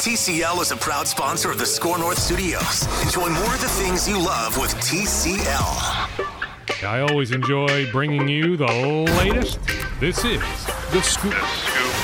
[0.00, 2.86] TCL is a proud sponsor of the SKOR North Studios.
[3.04, 6.24] Enjoy more of the things you love with TCL.
[6.82, 9.58] I always enjoy bringing you the latest.
[10.00, 10.40] This is
[10.90, 11.34] The Scoop.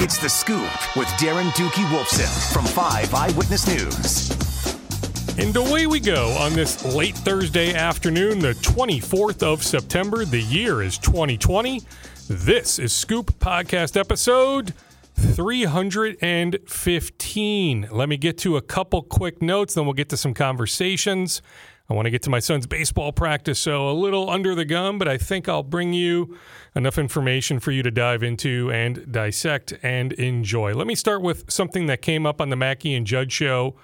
[0.03, 5.39] It's The Scoop with Darren Doogie Wolfson from 5 Eyewitness News.
[5.39, 10.27] And away we go on this late Thursday afternoon, the 24th of September.
[10.27, 11.81] The year is 2020.
[12.29, 14.75] This is Scoop Podcast episode
[15.17, 17.89] 315.
[17.91, 21.43] Let me get to a couple quick notes, then we'll get to some conversations.
[21.89, 24.99] I want to get to my son's baseball practice, so a little under the gun,
[24.99, 26.37] but I think I'll bring you
[26.75, 30.75] enough information for you to dive into and dissect and enjoy.
[30.75, 33.77] Let me start with something that came up on the Mackey and Judd show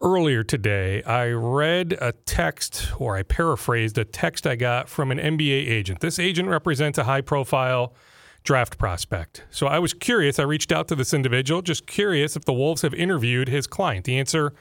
[0.00, 1.02] earlier today.
[1.02, 5.98] I read a text, or I paraphrased a text I got from an NBA agent.
[6.00, 7.94] This agent represents a high profile
[8.42, 9.44] draft prospect.
[9.50, 10.38] So I was curious.
[10.38, 14.04] I reached out to this individual, just curious if the Wolves have interviewed his client.
[14.06, 14.54] The answer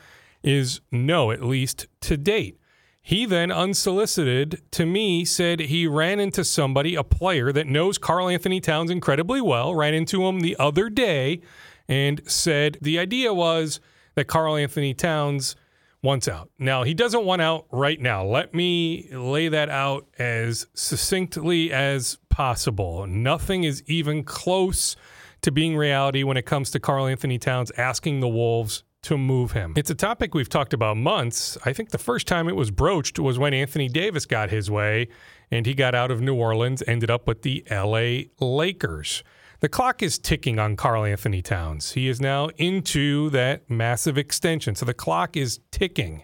[0.44, 2.58] is no, at least to date.
[3.02, 8.60] He then, unsolicited to me, said he ran into somebody, a player that knows Karl-Anthony
[8.60, 11.42] Towns incredibly well, ran into him the other day
[11.88, 13.80] and said the idea was
[14.16, 15.56] that Karl-Anthony Towns
[16.04, 16.50] wants out.
[16.60, 18.24] Now, he doesn't want out right now.
[18.24, 23.06] Let me lay that out as succinctly as possible.
[23.06, 24.96] Nothing is even close
[25.42, 29.74] to being reality when it comes to Karl-Anthony Towns asking the Wolves to move him.
[29.76, 31.58] It's a topic we've talked about months.
[31.66, 35.10] I think the first time it was broached was when Anthony Davis got his way
[35.52, 39.22] and he got out of New Orleans, ended up with the LA Lakers.
[39.60, 41.92] The clock is ticking on Karl-Anthony Towns.
[41.92, 44.76] He is now into that massive extension.
[44.76, 46.24] So the clock is ticking.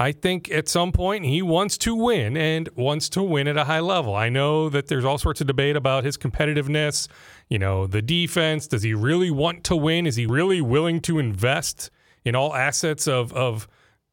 [0.00, 3.64] I think at some point he wants to win and wants to win at a
[3.64, 4.16] high level.
[4.16, 7.06] I know that there's all sorts of debate about his competitiveness,
[7.50, 8.66] you know, the defense.
[8.66, 10.06] Does he really want to win?
[10.06, 11.90] Is he really willing to invest
[12.24, 13.68] in all assets of of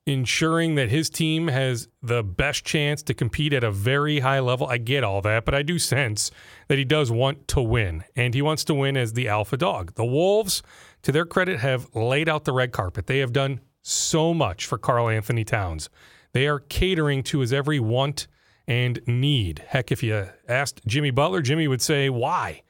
[0.05, 4.67] ensuring that his team has the best chance to compete at a very high level.
[4.67, 6.31] I get all that, but I do sense
[6.69, 9.95] that he does want to win, and he wants to win as the alpha dog.
[9.95, 10.63] The Wolves,
[11.03, 13.07] to their credit, have laid out the red carpet.
[13.07, 15.89] They have done so much for Karl-Anthony Towns.
[16.33, 18.27] They are catering to his every want
[18.67, 19.63] and need.
[19.67, 22.63] Heck, if you asked Jimmy Butler, Jimmy would say, Why?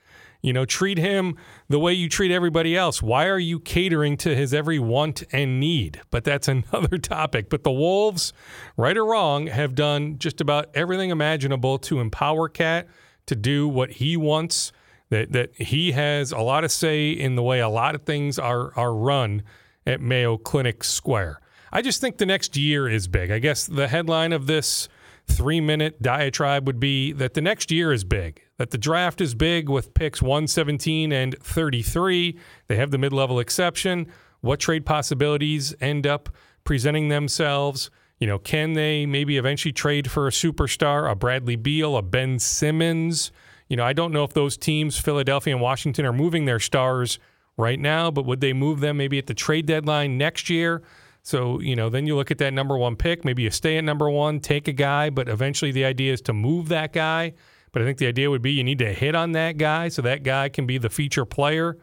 [0.44, 1.36] You know, treat him
[1.68, 3.02] the way you treat everybody else.
[3.02, 6.00] Why are you catering to his every want and need?
[6.12, 7.50] But that's another topic.
[7.50, 8.32] But the Wolves,
[8.78, 12.88] right or wrong, have done just about everything imaginable to empower KAT
[13.26, 14.72] to do what he wants.
[15.10, 18.38] That that he has a lot of say in the way a lot of things
[18.38, 19.42] are are run
[19.88, 21.40] at Mayo Clinic Square.
[21.72, 23.32] I just think the next year is big.
[23.32, 24.90] I guess the headline of this
[25.26, 29.34] three minute diatribe would be that the next year is big, that the draft is
[29.34, 32.38] big with picks 117 and 33.
[32.68, 34.08] They have the mid level exception.
[34.42, 36.30] What trade possibilities end up
[36.64, 37.90] presenting themselves?
[38.20, 42.40] You know, can they maybe eventually trade for a superstar, a Bradley Beal, a Ben
[42.40, 43.32] Simmons?
[43.70, 47.20] You know, I don't know if those teams, Philadelphia and Washington, are moving their stars
[47.58, 50.84] right now, but would they move them maybe at the trade deadline next year?
[51.24, 53.26] So, you know, then you look at that number one pick.
[53.26, 56.34] Maybe you stay at number one, take a guy, but eventually the idea is to
[56.34, 57.34] move that guy.
[57.74, 60.02] But I think the idea would be you need to hit on that guy so
[60.04, 61.78] that guy can be the feature player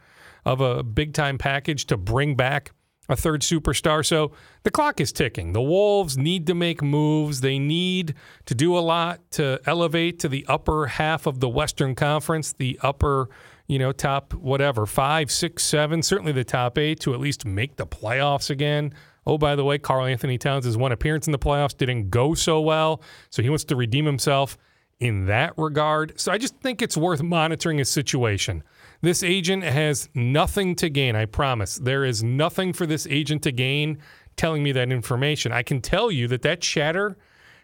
[0.47, 2.73] of a big time package to bring back
[3.09, 4.05] a third superstar.
[4.05, 4.33] So
[4.63, 5.53] the clock is ticking.
[5.53, 7.43] The Wolves need to make moves.
[7.43, 8.15] They need
[8.47, 12.79] to do a lot to elevate to the upper half of the Western Conference, the
[12.83, 13.29] upper,
[13.67, 17.77] you know, top whatever, five, six, seven, certainly the top eight to at least make
[17.77, 18.93] the playoffs again.
[19.27, 23.03] Oh, by the way, Karl-Anthony Towns' one appearance in the playoffs didn't go so well,
[23.31, 24.59] so he wants to redeem himself
[25.01, 26.19] in that regard.
[26.21, 28.63] So I just think it's worth monitoring his situation.
[29.01, 31.77] This agent has nothing to gain, I promise.
[31.77, 33.99] There is nothing for this agent to gain
[34.37, 35.53] telling me that information.
[35.53, 37.17] I can tell you that that chatter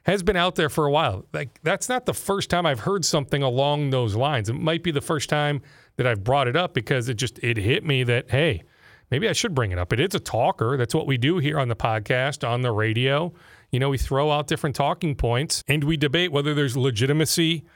[0.05, 1.25] has been out there for a while.
[1.33, 4.49] Like that's not the first time I've heard something along those lines.
[4.49, 5.63] It might be the first time
[6.01, 8.63] that I've brought it up because it just it hit me that hey,
[9.11, 9.93] maybe I should bring it up.
[9.93, 10.79] It is a talker.
[10.79, 13.35] That's what we do here on the podcast, on the radio.
[13.71, 17.67] You know, we throw out different talking points and we debate whether there's legitimacy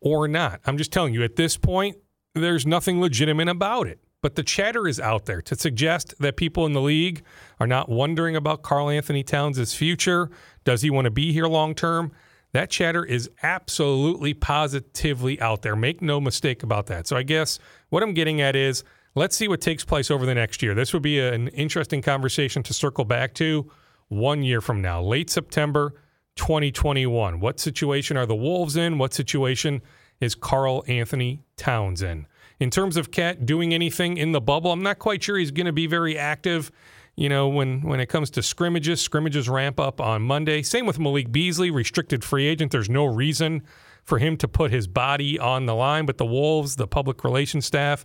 [0.00, 0.60] or not.
[0.64, 1.98] I'm just telling you, at this point,
[2.34, 4.00] there's nothing legitimate about it.
[4.22, 7.22] But the chatter is out there to suggest that people in the league
[7.60, 10.30] are not wondering about Karl-Anthony Towns' future.
[10.64, 12.12] Does he want to be here long term?
[12.54, 15.76] That chatter is absolutely positively out there.
[15.76, 17.06] Make no mistake about that.
[17.06, 17.58] So I guess
[17.90, 18.82] what I'm getting at is
[19.16, 20.74] Let's see what takes place over the next year.
[20.74, 23.70] This would be an interesting conversation to circle back to
[24.08, 25.94] one year from now, late September
[26.34, 27.38] 2021.
[27.38, 28.98] What situation are the Wolves in?
[28.98, 29.82] What situation
[30.20, 32.26] is Karl-Anthony Towns in?
[32.58, 35.66] In terms of KAT doing anything in the bubble, I'm not quite sure he's going
[35.66, 36.72] to be very active
[37.16, 40.62] you know, when when it comes to scrimmages, scrimmages ramp up on Monday.
[40.62, 42.72] Same with Malik Beasley, restricted free agent.
[42.72, 43.62] There's no reason
[44.02, 47.66] for him to put his body on the line, but the Wolves, the public relations
[47.66, 48.04] staff,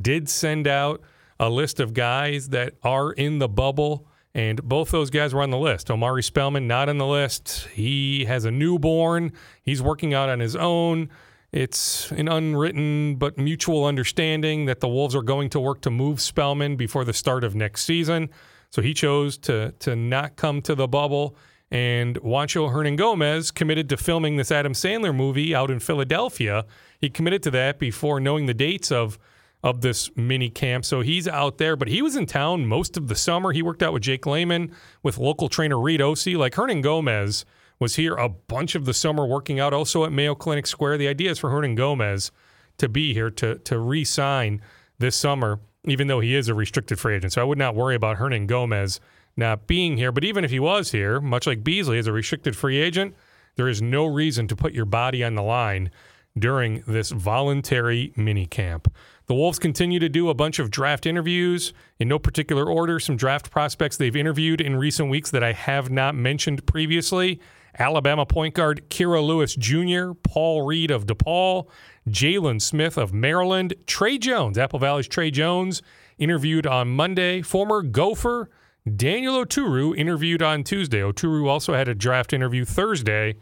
[0.00, 1.00] did send out
[1.38, 5.50] a list of guys that are in the bubble, and both those guys were on
[5.50, 5.90] the list.
[5.90, 7.66] Omari Spellman not on the list.
[7.72, 9.32] He has a newborn.
[9.62, 11.08] He's working out on his own.
[11.50, 16.20] It's an unwritten but mutual understanding that the Wolves are going to work to move
[16.20, 18.30] Spellman before the start of next season.
[18.70, 21.36] So he chose to to not come to the bubble.
[21.72, 26.64] And Juancho Hernangomez committed to filming this Adam Sandler movie out in Philadelphia.
[27.00, 29.18] He committed to that before knowing the dates of
[29.62, 30.84] of this mini camp.
[30.84, 33.52] So he's out there, but he was in town most of the summer.
[33.52, 36.36] He worked out with Jake Layman, with local trainer Reed Osi.
[36.36, 37.44] Like Hernangomez
[37.78, 40.98] was here a bunch of the summer working out, also at Mayo Clinic Square.
[40.98, 42.30] The idea is for Hernangomez
[42.78, 44.62] to be here to to re-sign
[44.98, 47.32] this summer even though he is a restricted free agent.
[47.32, 49.00] So I would not worry about Hernangomez
[49.36, 50.12] not being here.
[50.12, 53.14] But even if he was here, much like Beasley is a restricted free agent,
[53.56, 55.90] there is no reason to put your body on the line
[56.38, 58.92] during this voluntary mini camp.
[59.26, 62.98] The Wolves continue to do a bunch of draft interviews in no particular order.
[62.98, 67.40] Some draft prospects they've interviewed in recent weeks that I have not mentioned previously.
[67.78, 71.68] Alabama point guard Kira Lewis Jr., Paul Reed of DePaul,
[72.10, 75.82] Jalen Smith of Maryland, Tre Jones, Apple Valley's Tre Jones,
[76.18, 78.50] interviewed on Monday, former Gopher
[78.96, 81.00] Daniel Oturu interviewed on Tuesday.
[81.00, 83.36] Oturu also had a draft interview Thursday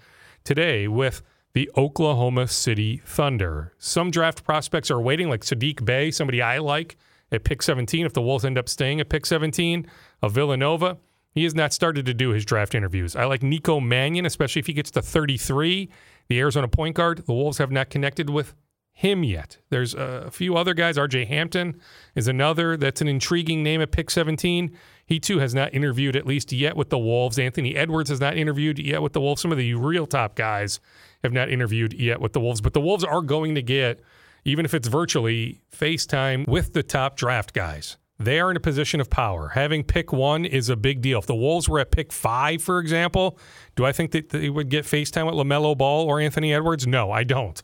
[0.45, 1.23] today with
[1.53, 3.73] the Oklahoma City Thunder.
[3.79, 6.97] Some draft prospects are waiting, like Sadiq Bey, somebody I like
[7.31, 8.05] at pick 17.
[8.05, 9.87] If the Wolves end up staying at pick 17
[10.23, 10.99] of Villanova,
[11.33, 13.15] he has not started to do his draft interviews.
[13.15, 15.89] I like Nico Mannion, especially if he gets to 33.
[16.29, 18.55] The Arizona point guard, the Wolves have not connected with
[18.93, 19.59] him yet.
[19.71, 20.97] There's a few other guys.
[20.97, 21.81] RJ Hampton
[22.17, 24.77] is another that's an intriguing name at pick 17.
[25.07, 27.39] He too has not interviewed at least yet with the Wolves.
[27.39, 29.41] Anthony Edwards has not interviewed yet with the Wolves.
[29.41, 30.81] Some of the real top guys
[31.23, 34.01] have not interviewed yet with the Wolves, but the Wolves are going to get,
[34.45, 37.99] even if it's virtually, FaceTime with the top draft guys.
[38.21, 39.51] They are in a position of power.
[39.51, 41.21] Having pick one is a big deal.
[41.21, 43.39] If the Wolves were at pick five, for example,
[43.77, 46.87] do I think that they would get FaceTime with LaMelo Ball or Anthony Edwards?
[46.87, 47.63] No, I don't.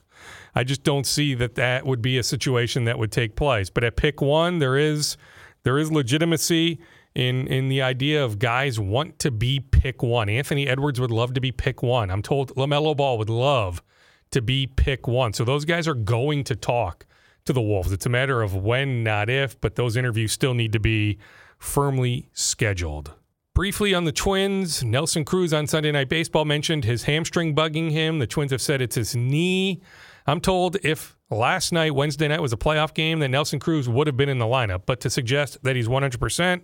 [0.54, 3.68] I just don't see that that would be a situation that would take place.
[3.68, 5.16] But at pick one, there is
[5.64, 6.78] there is legitimacy
[7.16, 10.28] in in the idea of guys want to be pick one.
[10.28, 12.10] Anthony Edwards would love to be pick one.
[12.10, 13.82] I'm told LaMelo Ball would love
[14.30, 15.32] to be pick one.
[15.32, 17.06] So those guys are going to talk
[17.44, 17.92] to the Wolves.
[17.92, 21.18] It's a matter of when, not if, but those interviews still need to be
[21.58, 23.12] firmly scheduled.
[23.54, 28.18] Briefly on the Twins, Nelson Cruz on Sunday Night Baseball mentioned his hamstring bugging him.
[28.18, 29.80] The Twins have said it's his knee.
[30.26, 34.06] I'm told if last night, Wednesday night, was a playoff game, then Nelson Cruz would
[34.06, 34.82] have been in the lineup.
[34.86, 36.62] But to suggest that he's 100%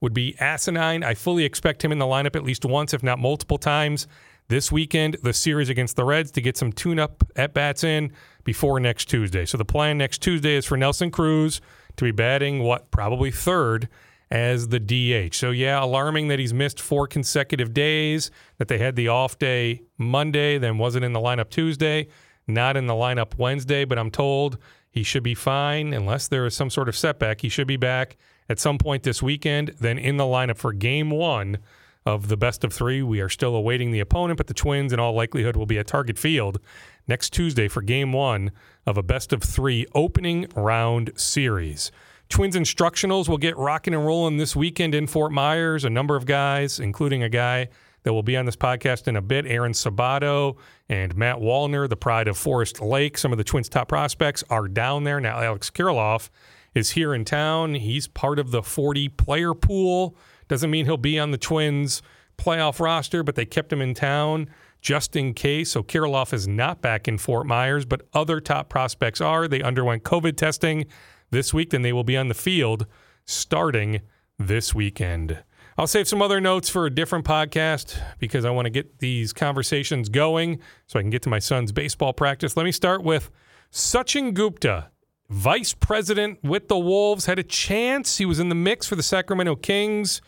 [0.00, 1.02] would be asinine.
[1.02, 4.06] I fully expect him in the lineup at least once, if not multiple times
[4.50, 8.12] this weekend, the series against the Reds to get some tune up at bats in
[8.42, 9.46] before next Tuesday.
[9.46, 11.60] So the plan next Tuesday is for Nelson Cruz
[11.96, 13.88] to be batting what probably third
[14.28, 15.34] as the DH.
[15.34, 19.82] So yeah, alarming that he's missed four consecutive days, that they had the off day
[19.96, 22.08] Monday, then wasn't in the lineup Tuesday,
[22.48, 24.58] not in the lineup Wednesday, but I'm told
[24.90, 27.40] he should be fine unless there is some sort of setback.
[27.40, 28.16] He should be back
[28.48, 31.58] at some point this weekend, then in the lineup for game 1
[32.06, 33.02] of the best of 3.
[33.02, 35.86] We are still awaiting the opponent, but the Twins in all likelihood will be at
[35.86, 36.58] Target Field
[37.06, 38.52] next Tuesday for game one
[38.86, 41.90] of a best of three opening round series.
[42.28, 45.84] Twins instructionals will get rocking and rolling this weekend in Fort Myers.
[45.84, 47.68] A number of guys, including a guy
[48.04, 50.56] that will be on this podcast in a bit, Aaron Sabato
[50.88, 53.18] and Matt Wallner, the pride of Forest Lake.
[53.18, 55.20] Some of the Twins' top prospects are down there.
[55.20, 56.30] Now, Alex Kirilloff
[56.74, 57.74] is here in town.
[57.74, 60.16] He's part of the 40 player pool.
[60.50, 62.02] Doesn't mean he'll be on the Twins'
[62.36, 65.70] playoff roster, but they kept him in town just in case.
[65.70, 69.46] So Kirilloff is not back in Fort Myers, but other top prospects are.
[69.46, 70.86] They underwent COVID testing
[71.30, 72.86] this week, then they will be on the field
[73.26, 74.00] starting
[74.40, 75.38] this weekend.
[75.78, 79.32] I'll save some other notes for a different podcast because I want to get these
[79.32, 82.56] conversations going so I can get to my son's baseball practice.
[82.56, 83.30] Let me start with
[83.70, 84.90] Sachin Gupta,
[85.28, 88.18] vice president with the Wolves, had a chance.
[88.18, 90.20] He was in the mix for the Sacramento Kings.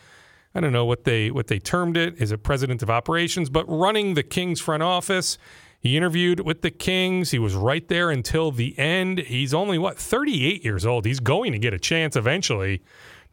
[0.55, 2.21] I don't know what they what they termed it.
[2.21, 3.49] Is it president of operations?
[3.49, 5.37] But running the Kings front office.
[5.79, 7.31] He interviewed with the Kings.
[7.31, 9.19] He was right there until the end.
[9.19, 11.05] He's only what 38 years old.
[11.05, 12.81] He's going to get a chance eventually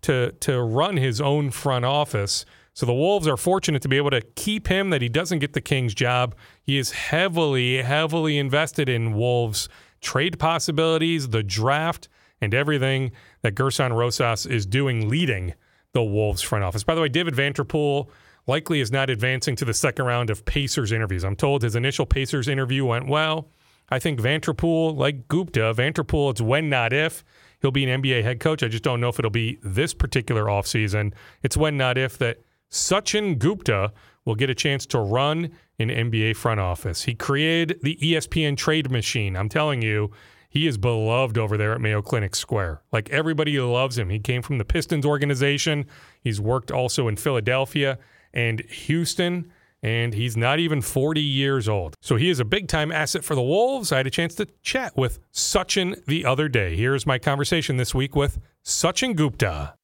[0.02, 2.44] to to run his own front office.
[2.72, 5.52] So the Wolves are fortunate to be able to keep him that he doesn't get
[5.52, 6.34] the Kings job.
[6.62, 9.68] He is heavily heavily invested in Wolves
[10.00, 12.08] trade possibilities, the draft,
[12.40, 13.12] and everything
[13.42, 15.54] that Gersson Rosas is doing leading
[15.92, 16.84] the Wolves front office.
[16.84, 18.08] By the way, David Vanterpool
[18.46, 21.24] likely is not advancing to the second round of Pacers interviews.
[21.24, 23.48] I'm told his initial Pacers interview went well.
[23.90, 27.24] I think Vanterpool, like Gupta, Vanterpool, it's when, not if.
[27.60, 28.62] He'll be an NBA head coach.
[28.62, 31.12] I just don't know if it'll be this particular offseason.
[31.42, 32.38] It's when, not if, that
[32.70, 33.92] Sachin Gupta
[34.24, 37.02] will get a chance to run an NBA front office.
[37.02, 39.36] He created the ESPN trade machine.
[39.36, 40.10] I'm telling you,
[40.50, 42.82] he is beloved over there at Mayo Clinic Square.
[42.92, 44.10] Like everybody loves him.
[44.10, 45.86] He came from the Pistons organization.
[46.20, 47.98] He's worked also in Philadelphia
[48.34, 51.94] and Houston, and he's not even 40 years old.
[52.00, 53.92] So he is a big time asset for the Wolves.
[53.92, 56.74] I had a chance to chat with Sachin the other day.
[56.74, 59.74] Here's my conversation this week with Sachin Gupta.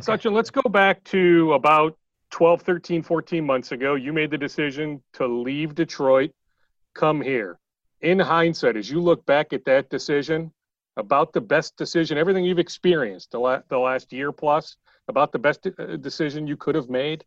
[0.00, 1.96] Sachin, let's go back to about
[2.30, 3.94] 12, 13, 14 months ago.
[3.94, 6.32] You made the decision to leave Detroit
[6.96, 7.58] come here.
[8.00, 10.52] In hindsight, as you look back at that decision,
[10.96, 14.76] about the best decision, everything you've experienced the, la- the last year plus,
[15.08, 17.24] about the best uh, decision you could have made?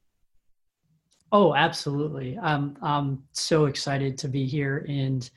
[1.32, 2.38] Oh, absolutely.
[2.40, 4.86] I'm, I'm so excited to be here.
[4.90, 5.30] And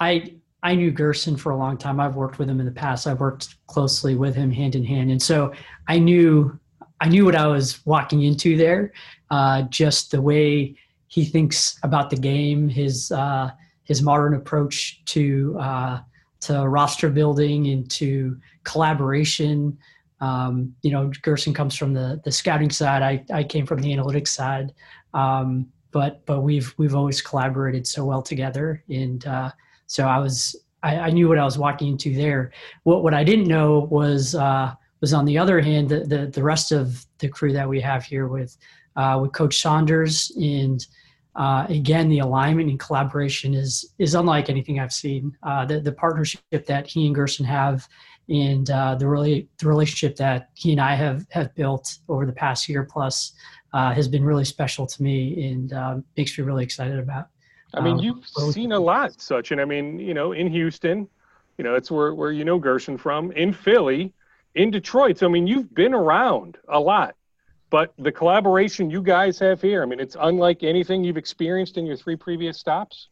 [0.00, 2.00] I, I knew Gersson for a long time.
[2.00, 3.06] I've worked with him in the past.
[3.06, 5.10] I've worked closely with him hand in hand.
[5.10, 5.52] And so
[5.86, 6.58] I knew,
[7.00, 8.92] I knew what I was walking into there.
[9.30, 10.76] Uh, just the way
[11.08, 13.50] he thinks about the game, his, uh,
[13.86, 16.00] his modern approach to uh,
[16.40, 19.76] to roster building and to collaboration.
[20.20, 23.02] Um, you know, Gersson comes from the the scouting side.
[23.02, 24.74] I, I came from the analytics side.
[25.14, 29.50] Um, but but we've we've always collaborated so well together, and uh,
[29.86, 32.52] so I was I, I, knew what I was walking into there.
[32.82, 36.42] What what I didn't know was uh, was on the other hand the, the, the
[36.42, 38.58] rest of the crew that we have here with
[38.96, 40.86] uh, with Coach Saunders and
[41.36, 45.36] uh, again, the alignment and collaboration is is unlike anything I've seen.
[45.42, 47.86] Uh, the the partnership that he and Gersson have,
[48.30, 52.32] and uh, the really the relationship that he and I have have built over the
[52.32, 53.34] past year plus,
[53.74, 57.28] uh, has been really special to me and uh, makes me really excited about.
[57.74, 61.06] I mean, um, you've seen a lot, such, and I mean, you know, in Houston,
[61.58, 64.14] you know, it's where where you know Gersson from, in Philly,
[64.54, 65.18] in Detroit.
[65.18, 67.14] So I mean, you've been around a lot
[67.70, 71.86] but the collaboration you guys have here, I mean, it's unlike anything you've experienced in
[71.86, 73.08] your three previous stops.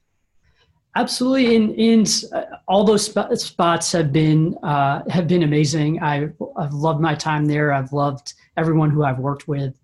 [0.97, 6.01] Absolutely, and, and uh, all those sp- spots have been uh, have been amazing.
[6.01, 7.73] I, I've loved my time there.
[7.73, 9.75] I've loved everyone who I've worked with.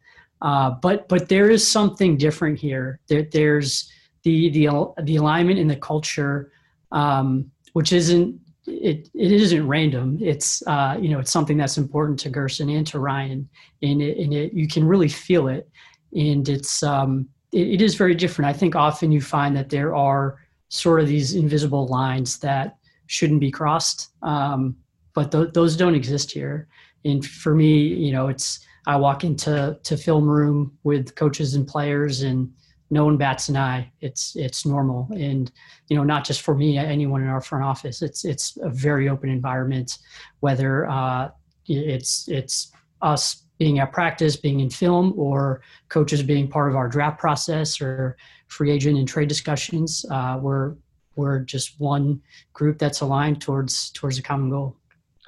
[0.41, 3.01] Uh, but but there is something different here.
[3.09, 3.91] There, there's
[4.23, 4.69] the the
[5.03, 6.53] the alignment in the culture,
[6.93, 10.19] um, which isn't it, it isn't random.
[10.21, 13.49] It's uh, you know it's something that's important to Gersson and to Ryan,
[13.83, 15.69] and it, and it, you can really feel it.
[16.13, 18.49] And it's um, it, it is very different.
[18.49, 23.41] I think often you find that there are sort of these invisible lines that shouldn't
[23.41, 24.77] be crossed, um,
[25.15, 26.69] but th- those don't exist here.
[27.05, 31.67] And for me, you know, it's I walk into to film room with coaches and
[31.67, 32.53] players and
[32.91, 33.91] no one bats an eye.
[34.01, 35.51] It's it's normal, and
[35.89, 38.03] you know, not just for me, anyone in our front office.
[38.03, 39.99] It's it's a very open environment.
[40.41, 41.31] Whether uh,
[41.67, 46.89] it's it's us being at practice, being in film, or coaches being part of our
[46.89, 48.17] draft process or
[48.49, 50.75] free agent and trade discussions, uh, we're
[51.15, 52.21] we're just one
[52.53, 54.77] group that's aligned towards towards a common goal.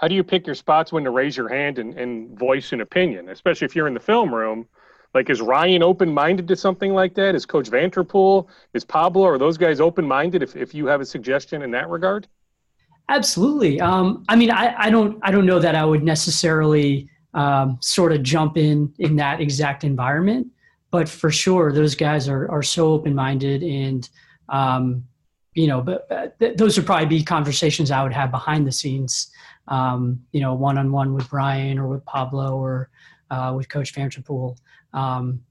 [0.00, 2.80] How do you pick your spots when to raise your hand and, and voice an
[2.80, 4.66] opinion, especially if you're in the film room?
[5.14, 7.34] Like, is Ryan open minded to something like that?
[7.34, 11.04] Is Coach Vanterpool, is Pablo, are those guys open minded if, if you have a
[11.04, 12.26] suggestion in that regard?
[13.08, 13.80] Absolutely.
[13.80, 18.12] Um, I mean, I, I don't I don't know that I would necessarily um, sort
[18.12, 20.46] of jump in in that exact environment,
[20.90, 24.08] but for sure, those guys are are so open minded and
[24.48, 25.04] um,
[25.54, 28.72] you know, but, but th- those would probably be conversations I would have behind the
[28.72, 29.30] scenes,
[29.68, 32.88] um, you know, one on one with Ryan or with Pablo or
[33.30, 34.56] uh, with Coach Vanterpool.
[34.92, 35.42] Um,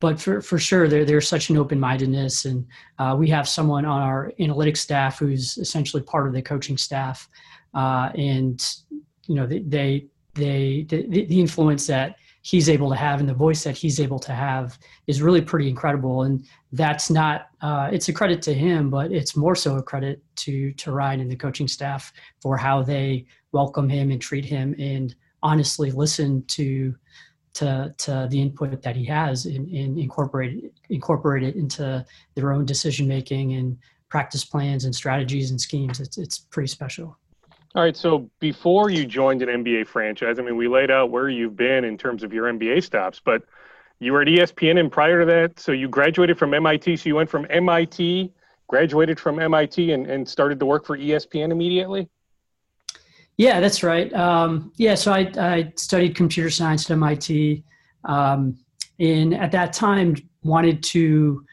[0.00, 2.44] but for, for sure, there, there's such an open mindedness.
[2.44, 2.66] And
[2.98, 7.28] uh, we have someone on our analytics staff who's essentially part of the coaching staff.
[7.74, 8.64] Uh, and,
[9.26, 13.34] you know, they, they, they the, the influence that he's able to have and the
[13.34, 14.78] voice that he's able to have
[15.08, 16.22] is really pretty incredible.
[16.22, 20.22] And that's not, uh, it's a credit to him, but it's more so a credit
[20.36, 24.74] to, to Ryan and the coaching staff for how they welcome him and treat him
[24.78, 26.94] and honestly listen to
[27.58, 32.04] to, to the input that he has and, and incorporate incorporate it into
[32.36, 33.76] their own decision making and
[34.08, 35.98] practice plans and strategies and schemes.
[35.98, 37.18] It's it's pretty special.
[37.74, 37.96] All right.
[37.96, 41.84] So before you joined an NBA franchise, I mean, we laid out where you've been
[41.84, 43.42] in terms of your NBA stops, but
[43.98, 46.96] you were at ESPN, and prior to that, so you graduated from MIT.
[46.96, 48.32] So you went from MIT,
[48.68, 52.08] graduated from MIT, and, and started to work for ESPN immediately.
[53.38, 54.12] Yeah, that's right.
[54.14, 57.62] Um, yeah, so I, I, studied computer science at MIT,
[58.04, 58.58] um,
[58.98, 61.46] and at that time wanted to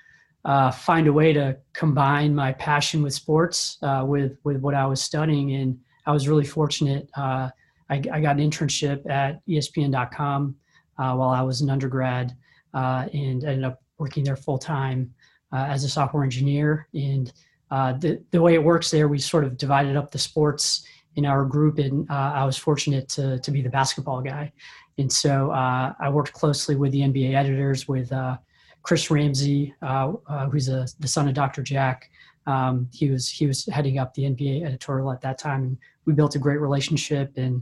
[0.45, 4.87] uh, find a way to combine my passion with sports uh, with with what I
[4.87, 5.77] was studying, and
[6.07, 7.07] I was really fortunate.
[7.15, 7.49] Uh,
[7.91, 10.55] I, I, got an internship at ESPN.com
[10.97, 12.35] uh, while I was an undergrad,
[12.73, 15.13] uh, and ended up working there full time
[15.53, 16.87] uh, as a software engineer.
[16.95, 17.31] And
[17.69, 20.83] the the way it works there, we sort of divided up the sports
[21.15, 24.51] in our group, and uh, I was fortunate to to be the basketball guy.
[24.97, 28.37] And so uh, I worked closely with the NBA editors, with uh,
[28.81, 31.61] Chris Ramsey, uh, uh, who's a, the son of Dr.
[31.61, 32.09] Jack.
[32.47, 36.13] Um, he was he was heading up the NBA editorial at that time, and we
[36.13, 37.31] built a great relationship.
[37.37, 37.61] And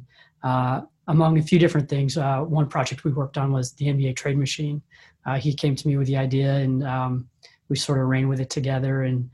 [1.07, 4.81] among a few different things, one project we worked on was the NBA trade machine.
[5.37, 7.29] he came to me with the idea, and um,
[7.69, 9.29] we sort of ran with it together, and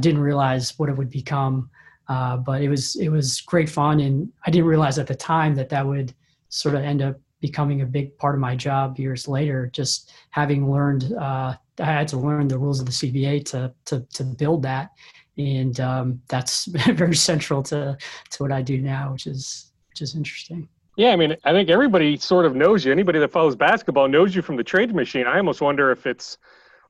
[0.00, 1.68] didn't realize what it would become.
[2.08, 5.54] Uh, but it was it was great fun, and I didn't realize at the time
[5.56, 6.14] that that would
[6.48, 9.68] sort of end up becoming a big part of my job years later.
[9.72, 14.00] Just having learned, uh, I had to learn the rules of the CBA to to
[14.14, 14.90] to build that,
[15.36, 17.96] and um, that's very central to
[18.30, 20.68] to what I do now, which is which is interesting.
[20.96, 22.90] Yeah, I mean, I think everybody sort of knows you.
[22.90, 25.26] Anybody that follows basketball knows you from the trade machine.
[25.26, 26.38] I almost wonder if it's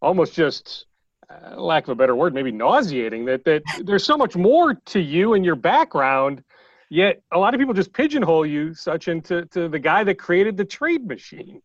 [0.00, 0.87] almost just
[1.28, 5.00] uh, lack of a better word, maybe nauseating that that there's so much more to
[5.00, 6.42] you and your background.
[6.88, 10.56] Yet a lot of people just pigeonhole you such into to the guy that created
[10.56, 11.61] the trade machine.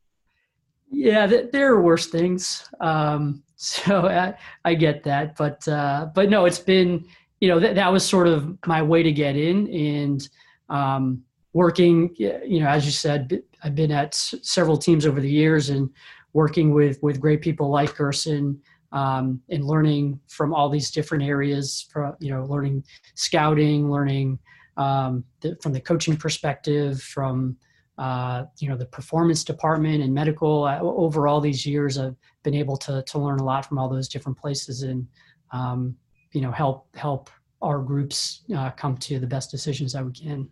[0.89, 2.68] Yeah, th- there are worse things.
[2.80, 4.34] Um, so I,
[4.65, 7.06] I, get that, but uh, but no, it's been
[7.39, 10.30] you know that that was sort of my way to get in and
[10.70, 12.15] um, working.
[12.18, 15.89] You know, as you said, I've been at s- several teams over the years and
[16.34, 18.58] working with with great people like Gersson
[18.92, 22.84] um, and learning from all these different areas for you know learning
[23.16, 24.38] scouting learning
[24.78, 27.56] um, the, from the coaching perspective from
[27.98, 32.56] uh, you know the performance department and medical uh, over all these years i've been
[32.56, 35.08] able to, to learn a lot from all those different places and
[35.51, 35.96] um,
[36.32, 37.30] you know help help
[37.62, 40.50] our groups uh, come to the best decisions that we can.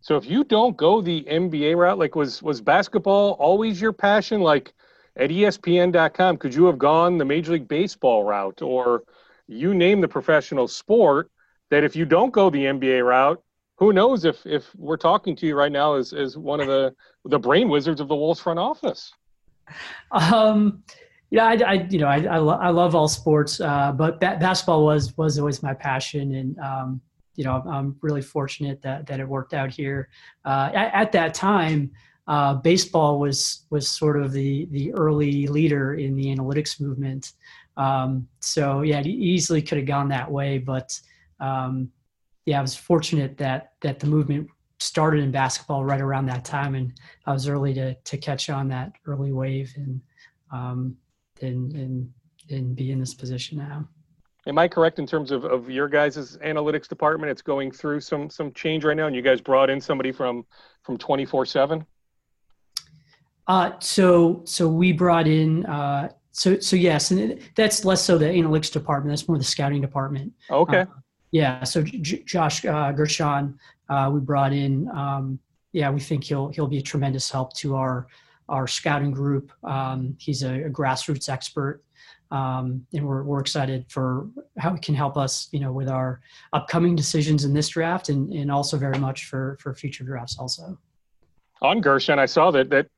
[0.00, 4.40] So if you don't go the NBA route like was was basketball always your passion?
[4.40, 4.74] Like
[5.16, 9.04] at ESPN.com, could you have gone the Major League Baseball route or
[9.46, 11.30] you name the professional sport
[11.70, 13.42] that if you don't go the NBA route,
[13.76, 16.94] who knows if if we're talking to you right now as, as one of the
[17.24, 19.12] the brain wizards of the Wolves front office?
[20.10, 20.84] Um,
[21.30, 24.36] yeah, I, I you know I I, lo- I love all sports, uh, but ba-
[24.38, 27.00] basketball was was always my passion, and um,
[27.36, 30.10] you know I'm really fortunate that that it worked out here.
[30.44, 31.90] Uh, at, at that time,
[32.26, 37.32] uh, baseball was was sort of the the early leader in the analytics movement.
[37.76, 40.98] Um, so yeah, it easily could have gone that way, but
[41.40, 41.90] um,
[42.46, 46.74] yeah, I was fortunate that that the movement started in basketball right around that time,
[46.74, 46.92] and
[47.26, 50.00] I was early to to catch on that early wave and
[50.52, 50.96] um,
[51.40, 52.12] and and
[52.50, 53.88] and be in this position now.
[54.46, 57.30] Am I correct in terms of, of your guys' analytics department?
[57.30, 60.44] It's going through some some change right now, and you guys brought in somebody from
[60.82, 61.86] from twenty four seven.
[63.48, 68.24] Uh, so so we brought in uh, so so yes, and that's less so the
[68.24, 69.12] analytics department.
[69.12, 70.32] That's more the scouting department.
[70.50, 70.80] Okay.
[70.80, 70.86] Uh,
[71.30, 71.62] yeah.
[71.64, 74.88] So J- Josh uh, Gershon, uh, we brought in.
[74.90, 75.38] Um,
[75.72, 78.06] yeah, we think he'll he'll be a tremendous help to our
[78.48, 79.52] our scouting group.
[79.64, 81.82] Um, he's a, a, grassroots expert,
[82.30, 84.28] um, and we're we're excited for
[84.58, 86.20] how he can help us, you know, with our
[86.52, 90.78] upcoming decisions in this draft, and and also very much for for future drafts also.
[91.60, 92.88] On Gershon, I saw that that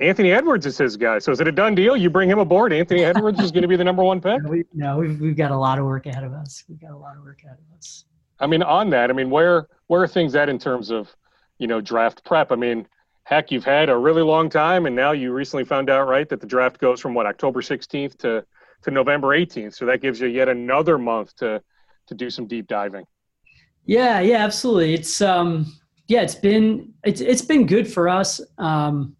[0.00, 1.18] Anthony Edwards is his guy.
[1.18, 1.96] So is it a done deal?
[1.96, 2.72] You bring him aboard.
[2.72, 4.40] Anthony Edwards is going to be the number one pick.
[4.42, 6.64] No, we, no, we've, we've got a lot of work ahead of us.
[6.68, 8.04] We've got a lot of work ahead of us.
[8.38, 11.14] I mean, on that, I mean, where where are things at in terms of,
[11.58, 12.50] you know, draft prep?
[12.50, 12.86] I mean,
[13.24, 16.40] heck, you've had a really long time, and now you recently found out, right, that
[16.40, 18.44] the draft goes from what October 16th to
[18.82, 19.74] to November 18th.
[19.74, 21.62] So that gives you yet another month to
[22.06, 23.04] to do some deep diving.
[23.84, 24.94] Yeah, yeah, absolutely.
[24.94, 25.76] It's um,
[26.08, 28.40] yeah, it's been it's it's been good for us.
[28.56, 29.16] Um,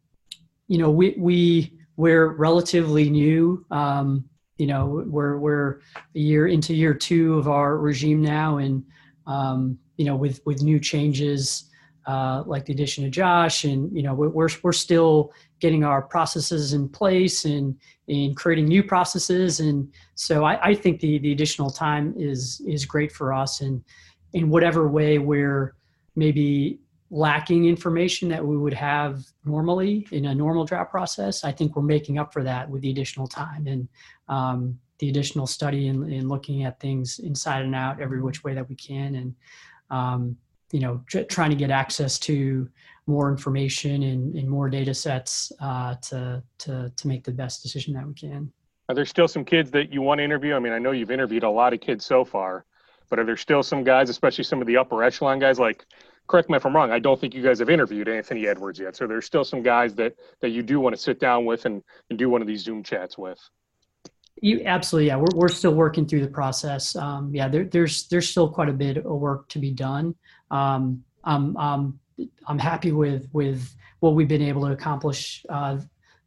[0.71, 3.67] you know, we we we're relatively new.
[3.73, 4.25] Um,
[4.57, 5.81] you know, we're we're
[6.15, 8.85] a year into year two of our regime now, and
[9.27, 11.69] um, you know, with with new changes
[12.07, 16.73] uh, like the addition of Josh, and you know, we're we're still getting our processes
[16.73, 21.71] in place and in creating new processes, and so I, I think the the additional
[21.71, 23.83] time is is great for us, and
[24.35, 25.75] in whatever way we're
[26.15, 26.79] maybe
[27.11, 31.43] lacking information that we would have normally in a normal draft process.
[31.43, 33.89] I think we're making up for that with the additional time and
[34.29, 38.69] um, the additional study and, looking at things inside and out every which way that
[38.69, 39.17] we can.
[39.17, 39.35] And
[39.91, 40.37] um,
[40.71, 42.69] you know, tr- trying to get access to
[43.07, 47.93] more information and, and more data sets uh, to, to, to make the best decision
[47.95, 48.53] that we can.
[48.89, 50.55] Are there still some kids that you want to interview?
[50.55, 52.65] I mean, I know you've interviewed a lot of kids so far,
[53.09, 55.87] but are there still some guys, especially some of the upper echelon guys, like
[56.31, 56.93] correct me if I'm wrong.
[56.93, 58.95] I don't think you guys have interviewed Anthony Edwards yet.
[58.95, 61.83] So there's still some guys that that you do want to sit down with and,
[62.09, 63.41] and do one of these Zoom chats with.
[64.41, 65.17] You absolutely, yeah.
[65.17, 66.95] We're we're still working through the process.
[66.95, 70.15] Um, yeah, there, there's there's still quite a bit of work to be done.
[70.51, 71.99] Um, I'm I'm
[72.47, 75.79] I'm happy with with what we've been able to accomplish uh,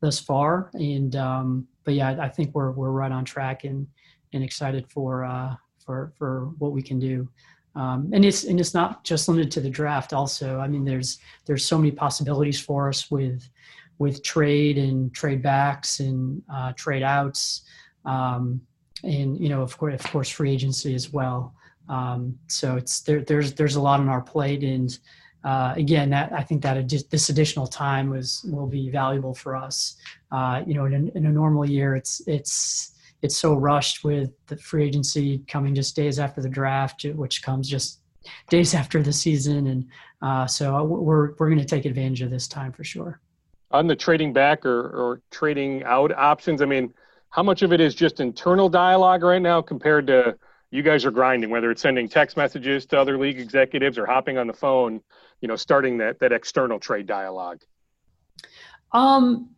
[0.02, 3.88] thus far, and um, but yeah, I think we're we're right on track and
[4.34, 7.28] and excited for uh, for for what we can do.
[7.76, 10.14] Um, and it's and it's not just limited to the draft.
[10.14, 13.50] Also, I mean, there's there's so many possibilities for us with
[13.98, 17.64] with trade and trade backs and uh, trade outs.
[18.06, 18.62] Um,
[19.04, 21.54] and you know of course of course free agency as well.
[21.90, 24.64] Um, so it's there there's there's a lot on our plate.
[24.64, 24.98] And
[25.44, 29.98] uh, again that i think that this additional time was will be valuable for us.
[30.32, 34.58] Uh, you know in in a normal year it's it's it's so rushed with the
[34.58, 38.02] free agency coming just days after the draft which comes just
[38.50, 39.86] days after the season and
[40.22, 43.20] uh, so we're we're going to take advantage of this time for sure
[43.72, 46.94] on the trading back or, or trading out options i mean
[47.30, 50.38] how much of it is just internal dialogue right now compared to
[50.74, 54.40] you guys are grinding, whether it's sending text messages to other league executives or hopping
[54.40, 55.00] on the phone,
[55.40, 57.62] you know, starting that that external trade dialogue?
[58.92, 59.52] Um,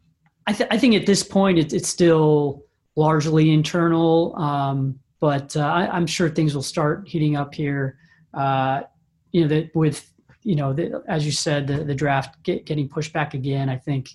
[0.45, 2.64] I, th- I think at this point it, it's still
[2.95, 7.97] largely internal, um, but uh, I, am sure things will start heating up here.
[8.33, 8.81] Uh,
[9.31, 10.11] you know, that with
[10.43, 13.67] you know, the, as you said, the, the draft get, getting pushed back again.
[13.67, 14.09] I think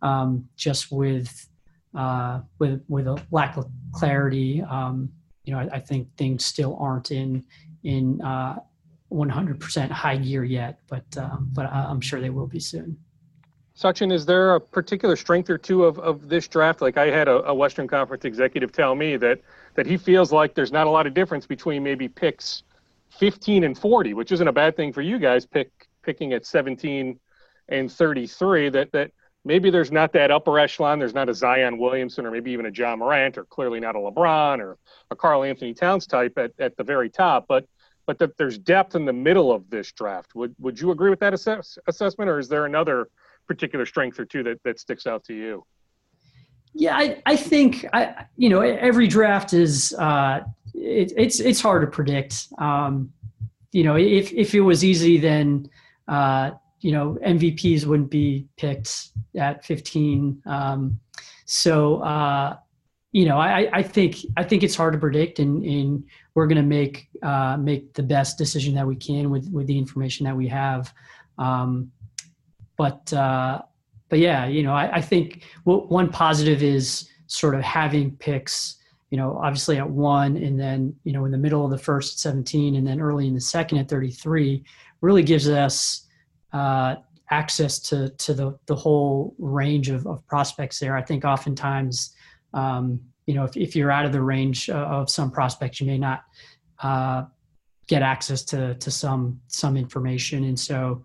[0.00, 1.48] um, just with
[1.94, 4.62] uh, with with a lack of clarity.
[4.62, 5.10] Um,
[5.44, 7.44] you know, I, I, think things still aren't in
[7.84, 8.58] in uh,
[9.12, 12.96] 100% high gear yet, but um, but I'm sure they will be soon.
[13.76, 16.80] Sachin, is there a particular strength or two of, of this draft?
[16.80, 19.40] Like I had a, a, Western Conference executive tell me that
[19.74, 22.62] that he feels like there's not a lot of difference between maybe picks
[23.18, 25.44] 15 and 40, which isn't a bad thing for you guys.
[25.44, 25.70] Pick
[26.02, 27.18] picking at 17
[27.68, 28.68] and 33.
[28.68, 29.10] That that
[29.44, 31.00] maybe there's not that upper echelon.
[31.00, 33.98] There's not a Zion Williamson or maybe even a Ja Morant or clearly not a
[33.98, 34.78] LeBron or
[35.10, 37.46] a Karl-Anthony Towns type at, at the very top.
[37.48, 37.66] But
[38.06, 40.36] but that there's depth in the middle of this draft.
[40.36, 43.08] Would would you agree with that assess, assessment, or is there another
[43.46, 45.64] particular strength or two that, that sticks out to you?
[46.74, 50.40] Yeah, I, I think I you know every draft is uh,
[50.74, 52.48] it, it's it's hard to predict.
[52.58, 53.12] Um,
[53.70, 55.70] you know, if if it was easy, then
[56.08, 60.42] uh, you know MVPs wouldn't be picked at 15.
[60.46, 60.98] Um,
[61.44, 62.56] so uh,
[63.14, 66.04] you know, I, I think I think it's hard to predict, and, and
[66.34, 69.78] we're going to make uh, make the best decision that we can with with the
[69.78, 70.92] information that we have.
[71.38, 71.92] Um,
[72.76, 73.62] but uh,
[74.08, 78.76] but yeah, you know, I, I think one positive is sort of having picks.
[79.10, 82.14] You know, obviously at one, and then you know in the middle of the first
[82.14, 84.64] at 17, and then early in the second at 33,
[85.00, 86.06] really gives us
[86.52, 86.96] uh,
[87.30, 90.96] access to to the the whole range of, of prospects there.
[90.96, 92.14] I think oftentimes,
[92.52, 95.98] um, you know, if, if you're out of the range of some prospects, you may
[95.98, 96.24] not
[96.82, 97.24] uh,
[97.86, 101.04] get access to to some some information, and so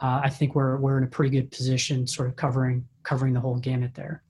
[0.00, 3.40] uh, I think we're we're in a pretty good position, sort of covering covering the
[3.40, 4.22] whole gamut there.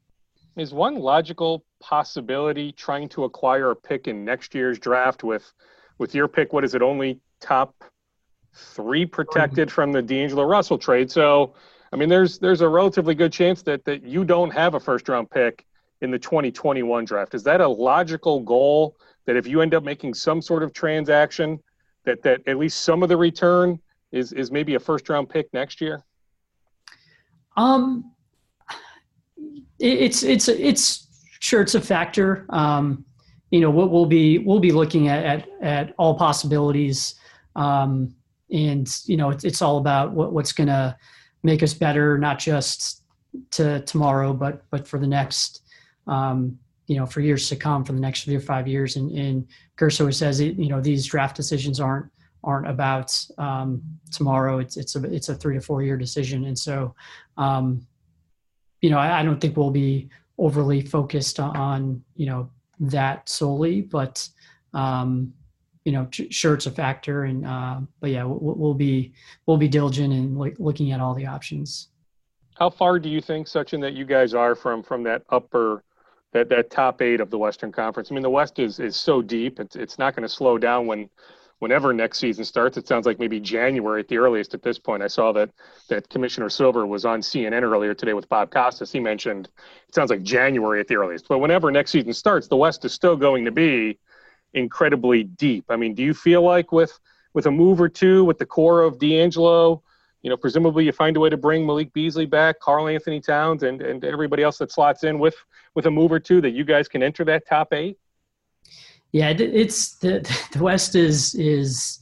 [0.57, 5.53] Is one logical possibility trying to acquire a pick in next year's draft with
[5.99, 6.53] with your pick?
[6.53, 6.83] What is it?
[6.83, 7.85] Only top
[8.53, 11.11] three protected from the D'Angelo Russell trade.
[11.11, 11.55] So,
[11.93, 15.09] I mean, there's there's a relatively good chance that that you don't have a first
[15.09, 15.65] round pick
[16.01, 17.35] in the 2021 draft.
[17.35, 21.61] Is that a logical goal that if you end up making some sort of transaction,
[22.05, 23.79] that that at least some of the return
[24.13, 26.03] is is maybe a first round pick next year?
[27.57, 28.13] Um,
[29.79, 31.09] it's it's it's
[31.41, 32.47] sure it's a factor.
[32.51, 33.05] Um,
[33.51, 37.17] you know, what we'll be we'll be looking at at, at all possibilities.
[37.57, 38.15] Um,
[38.53, 40.97] and you know it's, it's all about what, what's going to
[41.43, 43.03] make us better not just
[43.51, 45.63] to tomorrow but but for the next
[46.07, 49.11] um, you know for years to come for the next three or five years and,
[49.13, 49.47] and
[49.77, 52.11] Gersson says it, you know these draft decisions aren't
[52.43, 56.59] aren't about um, tomorrow it's it's a it's a three to four year decision and
[56.59, 56.95] so
[57.37, 57.87] um,
[58.81, 62.51] you know I, I don't think we'll be overly focused on you know
[62.81, 64.27] that solely but
[64.73, 65.33] um,
[65.85, 69.13] you know, sure it's a factor, and uh, but yeah, we'll, we'll, be
[69.47, 71.89] we'll be diligent in like looking at all the options.
[72.57, 75.83] How far do you think, Sachin, that you guys are from from that upper
[76.33, 78.11] that that top eight of the Western Conference?
[78.11, 80.87] I mean, the West is is so deep; it's it's not going to slow down
[80.87, 81.09] when
[81.61, 82.77] whenever next season starts.
[82.77, 85.03] It sounds like maybe January at the earliest at this point.
[85.03, 85.51] I saw that
[85.89, 88.91] that Commissioner Silver was on CNN earlier today with Bob Costas.
[88.91, 89.49] He mentioned
[89.89, 91.29] it sounds like January at the earliest.
[91.29, 93.99] But whenever next season starts, the West is still going to be
[94.55, 95.67] incredibly deep.
[95.69, 96.99] I mean, do you feel like with
[97.35, 99.83] with a move or two with the core of D'Angelo,
[100.23, 103.83] you know, presumably you find a way to bring Malik Beasley back, Karl-Anthony Towns, and
[103.83, 105.37] and everybody else that slots in with
[105.75, 107.99] with a move or two that you guys can enter that top eight?
[109.13, 110.21] Yeah, it's the
[110.53, 112.01] the West is is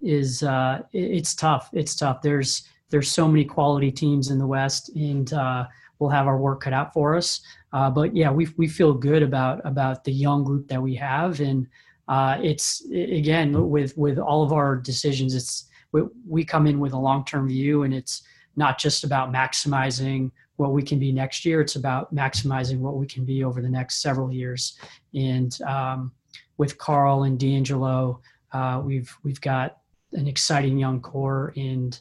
[0.00, 1.70] is uh, it's tough.
[1.72, 2.22] It's tough.
[2.22, 5.66] There's there's so many quality teams in the West, and uh,
[5.98, 7.40] we'll have our work cut out for us.
[7.72, 11.40] Uh, but yeah, we we feel good about about the young group that we have,
[11.40, 11.66] and
[12.08, 16.92] uh, it's again with with all of our decisions, it's we, we come in with
[16.92, 18.22] a long term view, and it's
[18.56, 21.60] not just about maximizing what we can be next year.
[21.60, 24.78] It's about maximizing what we can be over the next several years,
[25.14, 26.12] and um,
[26.56, 28.20] with Karl and D'Angelo.
[28.52, 29.78] Uh, we've we've got
[30.12, 31.98] an exciting young core, and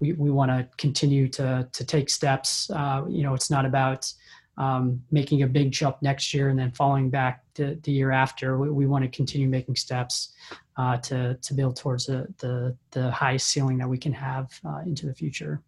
[0.00, 2.70] we, we want to continue to to take steps.
[2.70, 4.12] Uh, you know, it's not about
[4.58, 8.58] um, making a big jump next year and then falling back the, the year after.
[8.58, 10.32] We, we want to continue making steps
[10.76, 14.80] uh, to to build towards the the, the highest ceiling that we can have uh,
[14.86, 15.62] into the future.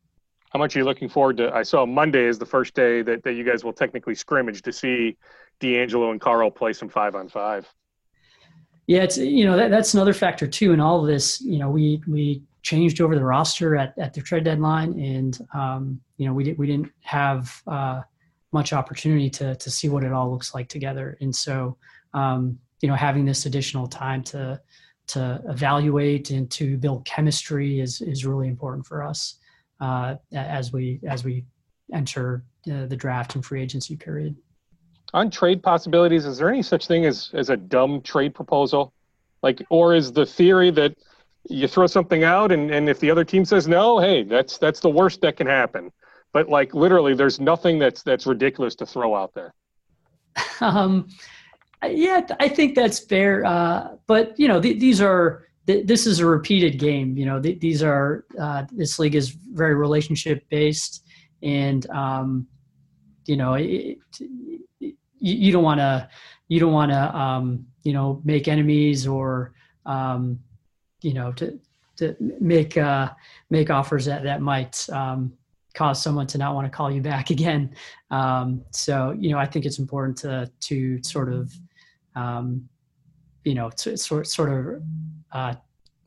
[0.50, 1.54] How much are you looking forward to?
[1.54, 4.72] I saw Monday is the first day that, that you guys will technically scrimmage to
[4.72, 5.18] see
[5.60, 7.70] D'Angelo and Karl play some five on five.
[8.88, 11.42] Yeah, it's you know that, that's another factor too in all of this.
[11.42, 16.00] You know, we we changed over the roster at, at the trade deadline, and um,
[16.16, 18.00] you know we did we didn't have uh,
[18.50, 21.76] much opportunity to to see what it all looks like together, and so
[22.14, 24.58] um, you know having this additional time to
[25.08, 29.34] to evaluate and to build chemistry is is really important for us
[29.82, 31.44] uh, as we as we
[31.92, 34.34] enter uh, the draft and free agency period
[35.14, 38.92] on trade possibilities, is there any such thing as as a dumb trade proposal?
[39.42, 40.96] Like, or is the theory that
[41.48, 44.80] you throw something out and, and if the other team says no, hey, that's that's
[44.80, 45.90] the worst that can happen.
[46.32, 49.54] But like literally, there's nothing that's that's ridiculous to throw out there.
[50.60, 51.08] Um,
[51.86, 53.44] yeah, I think that's fair.
[53.44, 57.16] Uh, but you know, th- these are th- this is a repeated game.
[57.16, 61.04] You know, th- these are uh, this league is very relationship based,
[61.42, 62.48] and um,
[63.26, 63.98] you know, it,
[65.20, 66.08] you, you don't want to
[66.48, 69.52] you don't want to um, you know make enemies or
[69.86, 70.38] um,
[71.02, 71.58] you know to
[71.96, 73.10] to make uh,
[73.50, 75.32] make offers that that might um,
[75.74, 77.74] cause someone to not want to call you back again.
[78.10, 81.52] Um, so you know I think it's important to to sort of
[82.14, 82.68] um,
[83.44, 84.82] you know to, sort sort of
[85.32, 85.54] uh,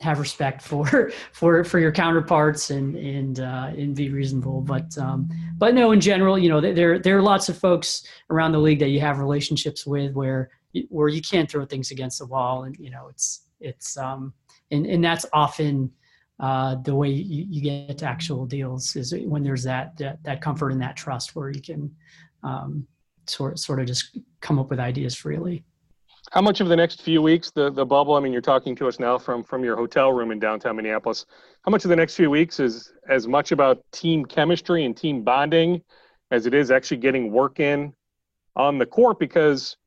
[0.02, 4.62] have respect for for for your counterparts and and uh, and be reasonable.
[4.62, 8.52] But um, but no, in general, you know, there there are lots of folks around
[8.52, 10.50] the league that you have relationships with where
[10.90, 14.34] where you can't throw things against the wall, and you know, it's it's um
[14.72, 15.92] and and that's often.
[16.40, 20.42] Uh, the way you, you get to actual deals is when there's that, that that
[20.42, 21.96] comfort and that trust where you can
[22.42, 22.88] um,
[23.28, 25.64] sort sort of just come up with ideas freely
[26.32, 28.88] how much of the next few weeks the the bubble i mean you're talking to
[28.88, 31.26] us now from from your hotel room in downtown minneapolis
[31.64, 35.22] how much of the next few weeks is as much about team chemistry and team
[35.24, 35.82] bonding
[36.32, 37.94] as it is actually getting work in
[38.56, 39.20] on the court?
[39.20, 39.78] Because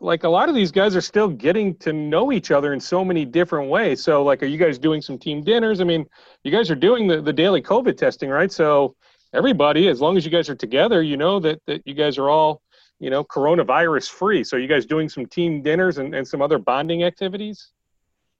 [0.00, 3.04] like a lot of these guys are still getting to know each other in so
[3.04, 4.02] many different ways.
[4.02, 5.80] So like are you guys doing some team dinners?
[5.80, 6.06] I mean
[6.44, 8.50] you guys are doing the, the daily covid testing right?
[8.50, 8.94] So
[9.34, 12.30] everybody as long as you guys are together you know that that you guys are
[12.30, 12.62] all
[13.00, 14.44] you know, coronavirus free.
[14.44, 17.70] So, you guys doing some team dinners and, and some other bonding activities?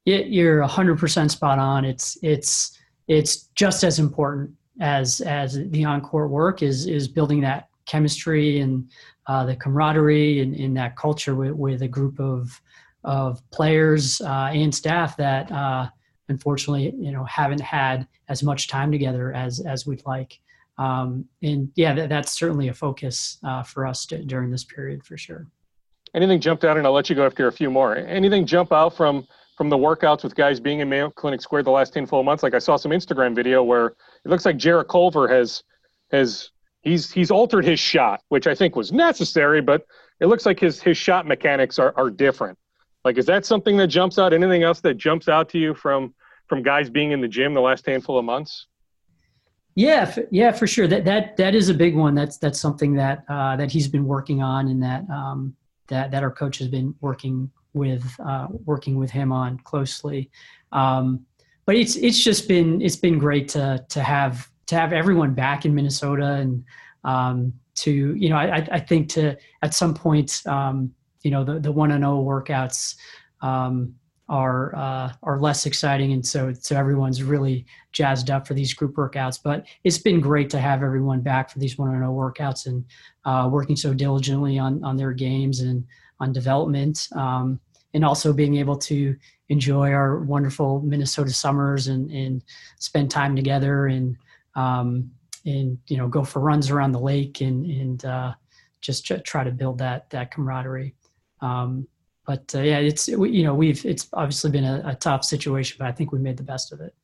[0.05, 1.85] Yeah, you're 100% spot on.
[1.85, 7.69] It's it's it's just as important as as the on-court work is is building that
[7.87, 8.89] chemistry and
[9.27, 12.61] uh, the camaraderie and in that culture with, with a group of
[13.05, 15.89] of players uh, and staff that uh,
[16.29, 20.41] unfortunately you know haven't had as much time together as as we'd like
[20.79, 25.05] um, and yeah, that, that's certainly a focus uh, for us to, during this period
[25.05, 25.47] for sure.
[26.15, 27.97] Anything jumped out, and I'll let you go after a few more.
[27.97, 31.71] Anything jump out from from the workouts with guys being in Mayo Clinic Square the
[31.71, 32.43] last ten full months?
[32.43, 35.63] Like I saw some Instagram video where it looks like Jarrett Culver has
[36.11, 36.51] has
[36.83, 39.85] he's he's altered his shot, which I think was necessary, but
[40.21, 42.57] it looks like his his shot mechanics are, are different.
[43.05, 44.33] Like, is that something that jumps out?
[44.33, 46.15] Anything else that jumps out to you from
[46.47, 48.67] from guys being in the gym the last handful of months?
[49.79, 50.89] Yeah, yeah, for sure.
[50.89, 52.17] That that that is a big one.
[52.17, 55.55] That's that's something that uh, that he's been working on, and that um,
[55.87, 60.33] that that our coach has been working with uh, working with him on closely.
[60.73, 61.25] Um,
[61.65, 65.65] but it's it's just been it's been great to to have to have everyone back
[65.65, 66.65] in Minnesota and
[67.05, 71.61] um, to you know I I think to at some point um, you know the
[71.61, 72.97] the one and zero oh workouts
[73.43, 73.95] um,
[74.29, 78.95] are uh, are less exciting, and so so everyone's really jazzed up for these group
[78.97, 79.39] workouts.
[79.43, 82.85] But it's been great to have everyone back for these one on one workouts and
[83.25, 85.85] uh, working so diligently on on their games and
[86.21, 87.59] on development, um,
[87.95, 89.17] and also being able to
[89.49, 92.45] enjoy our wonderful Minnesota summers and and
[92.79, 94.17] spend time together and
[94.57, 95.11] um,
[95.47, 98.35] and you know go for runs around the lake and and uh,
[98.81, 100.95] just try to build that that camaraderie.
[101.41, 101.87] Um,
[102.29, 105.89] but uh, yeah, it's you know we've it's obviously been a, a, tough situation, but
[105.89, 106.95] I think we made the best of it.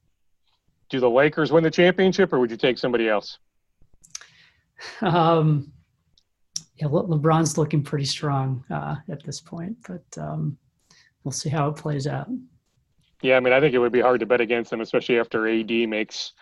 [0.90, 3.38] Do the Lakers win the championship, or would you take somebody else?
[5.00, 5.72] Um,
[6.76, 10.58] yeah, Le- LeBron's looking pretty strong uh, at this point, but um,
[11.22, 12.28] we'll see how it plays out.
[13.22, 15.48] Yeah, I mean, I think it would be hard to bet against them, especially after
[15.48, 16.34] AD makes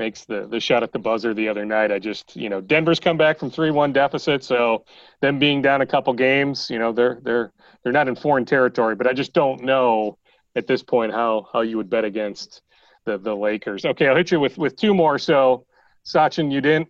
[0.00, 1.92] makes the the shot at the buzzer the other night.
[1.92, 4.84] I just, you know, Denver's come back from three one deficit, so
[5.20, 8.96] them being down a couple games, you know, they're they're they're not in foreign territory.
[8.96, 10.18] But I just don't know
[10.56, 12.62] at this point how how you would bet against
[13.04, 13.84] the the Lakers.
[13.84, 15.18] Okay, I'll hit you with with two more.
[15.18, 15.66] So,
[16.04, 16.88] Sachin, you didn't.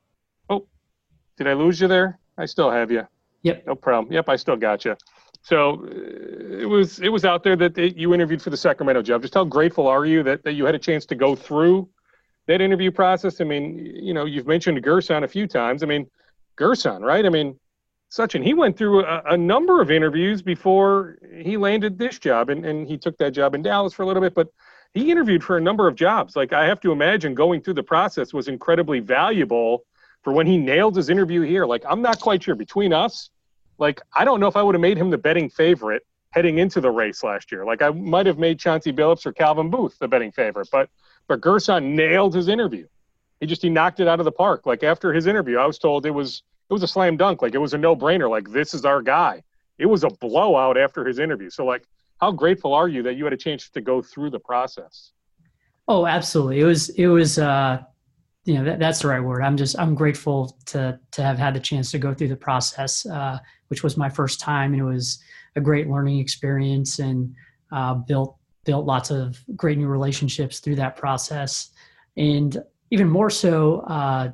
[0.48, 0.66] Oh,
[1.36, 2.20] did I lose you there?
[2.38, 3.06] I still have you.
[3.42, 3.66] Yep.
[3.66, 4.12] No problem.
[4.12, 4.96] Yep, I still got you.
[5.42, 9.22] So it was it was out there that you interviewed for the Sacramento job.
[9.22, 11.88] Just how grateful are you that, that you had a chance to go through
[12.46, 13.40] that interview process?
[13.40, 15.82] I mean, you know, you've mentioned Gersson a few times.
[15.82, 16.06] I mean,
[16.58, 17.24] Gersson, right?
[17.24, 17.58] I mean,
[18.10, 22.66] Sachin, he went through a, a, number of interviews before he landed this job, and,
[22.66, 24.48] and he took that job in Dallas for a little bit, but
[24.94, 26.34] he interviewed for a number of jobs.
[26.34, 29.84] Like, I have to imagine going through the process was incredibly valuable
[30.22, 31.64] for when he nailed his interview here.
[31.66, 33.30] Like, I'm not quite sure between us.
[33.78, 36.80] Like, I don't know if I would have made him the betting favorite heading into
[36.80, 37.64] the race last year.
[37.64, 40.88] Like, I might have made Chauncey Billups or Calvin Booth the betting favorite, but
[41.28, 42.86] but Gersson nailed his interview.
[43.40, 44.66] He just he knocked it out of the park.
[44.66, 47.42] Like after his interview, I was told it was it was a slam dunk.
[47.42, 48.28] Like it was a no brainer.
[48.28, 49.42] Like this is our guy.
[49.78, 51.48] It was a blowout after his interview.
[51.48, 51.84] So like,
[52.20, 55.12] how grateful are you that you had a chance to go through the process?
[55.88, 56.60] Oh, absolutely.
[56.60, 57.82] It was it was uh,
[58.44, 59.42] you know that, that's the right word.
[59.42, 63.06] I'm just I'm grateful to to have had the chance to go through the process,
[63.06, 65.22] uh, which was my first time, and it was
[65.56, 67.34] a great learning experience and
[67.72, 71.70] uh, built built lots of great new relationships through that process,
[72.16, 74.30] and even more so, uh,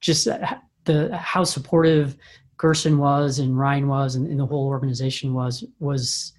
[0.00, 0.28] just
[0.84, 2.16] the how supportive
[2.56, 6.32] Gersson was and Ryan was, and, and the whole organization was was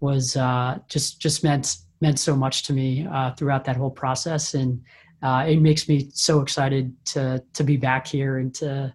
[0.00, 4.54] was uh, just just meant meant so much to me uh, throughout that whole process,
[4.54, 4.82] and
[5.22, 8.94] uh, it makes me so excited to to be back here and to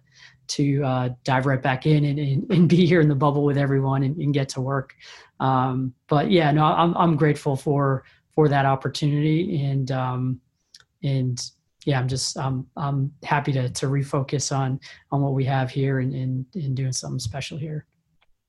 [0.50, 3.56] to uh, dive right back in and, and, and, be here in the bubble with
[3.56, 4.94] everyone and, and get to work.
[5.38, 10.40] Um, but yeah, no, I'm I'm grateful for for that opportunity and um,
[11.02, 11.40] and
[11.84, 16.00] yeah, I'm just I'm I'm happy to to refocus on on what we have here
[16.00, 17.86] and and, and doing something special here.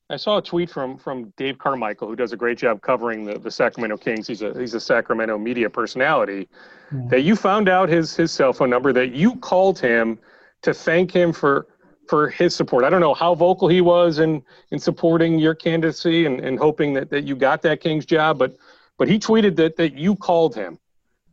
[0.09, 3.39] I saw a tweet from from Dave Carmichael, who does a great job covering the,
[3.39, 4.27] the Sacramento Kings.
[4.27, 6.49] He's a he's a Sacramento media personality.
[6.91, 6.99] Yeah.
[7.09, 8.91] That you found out his his cell phone number.
[8.91, 10.19] That you called him
[10.63, 11.67] to thank him for
[12.07, 12.83] for his support.
[12.83, 16.93] I don't know how vocal he was in in supporting your candidacy and, and hoping
[16.93, 18.57] that, that you got that Kings job, but
[18.97, 20.77] but he tweeted that that you called him.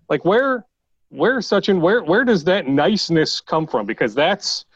[0.08, 0.66] Like where
[1.10, 3.86] where Sachin where where does that niceness come from?
[3.86, 4.66] Because that's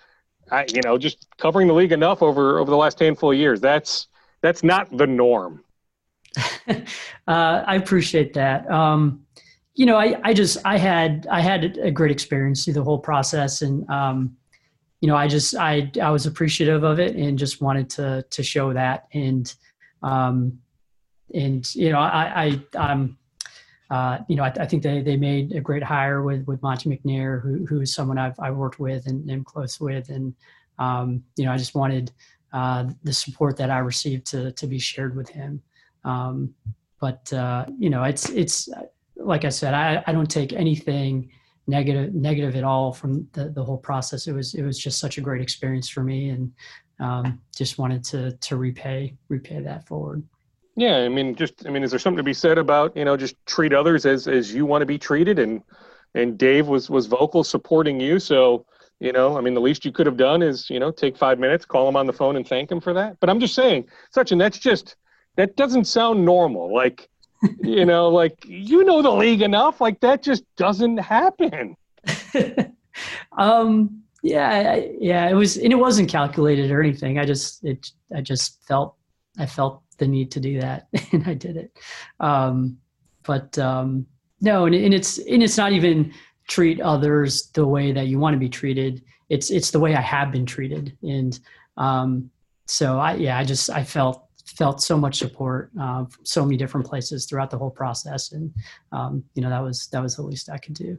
[0.50, 3.60] I, you know just covering the league enough over over the last handful of years.
[3.60, 4.08] That's
[4.40, 5.64] that's not the norm.
[6.68, 6.82] uh,
[7.26, 8.68] I appreciate that.
[8.70, 9.24] Um,
[9.74, 12.98] you know, I, I just I had I had a great experience through the whole
[12.98, 14.36] process, and um,
[15.02, 18.42] you know, I just I I was appreciative of it and just wanted to to
[18.42, 19.08] show that.
[19.12, 19.52] And
[20.02, 20.60] um
[21.34, 23.18] and you know I I I'm
[23.90, 26.88] uh, you know I, I think they they made a great hire with with Monte
[26.88, 30.08] McNair who who is someone I've I worked with and am close with.
[30.08, 30.34] And
[30.78, 32.12] um you know I just wanted
[32.52, 35.60] uh, the support that I received to to be shared with him.
[36.04, 36.54] Um
[37.00, 38.68] but uh, you know it's it's
[39.16, 41.32] like I said I I don't take anything
[41.66, 44.26] negative negative at all from the, the whole process.
[44.26, 46.52] It was it was just such a great experience for me, and
[47.00, 50.22] um, just wanted to to repay repay that forward.
[50.76, 53.16] Yeah, I mean, just I mean, is there something to be said about you know
[53.16, 55.62] just treat others as as you want to be treated, and
[56.14, 58.66] and Dave was was vocal supporting you, so
[59.02, 61.38] you know, I mean, the least you could have done is you know take five
[61.38, 63.18] minutes, call him on the phone, and thank him for that.
[63.20, 64.96] But I'm just saying, Sachin that's just
[65.36, 66.72] that doesn't sound normal.
[66.72, 67.08] Like
[67.60, 69.80] you know, like you know the league enough.
[69.80, 71.76] Like that just doesn't happen.
[73.38, 75.28] um, yeah, I, yeah.
[75.28, 77.18] It was, and it wasn't calculated or anything.
[77.18, 78.94] I just, it, I just felt,
[79.38, 81.76] I felt the need to do that, and I did it.
[82.20, 82.78] Um,
[83.24, 84.06] but um,
[84.40, 86.12] no, and, and it's, and it's not even
[86.48, 89.02] treat others the way that you want to be treated.
[89.28, 91.38] It's, it's the way I have been treated, and
[91.76, 92.30] um,
[92.66, 96.56] so I, yeah, I just, I felt felt so much support uh, from so many
[96.56, 98.52] different places throughout the whole process, and
[98.92, 100.98] um, you know that was that was the least I could do.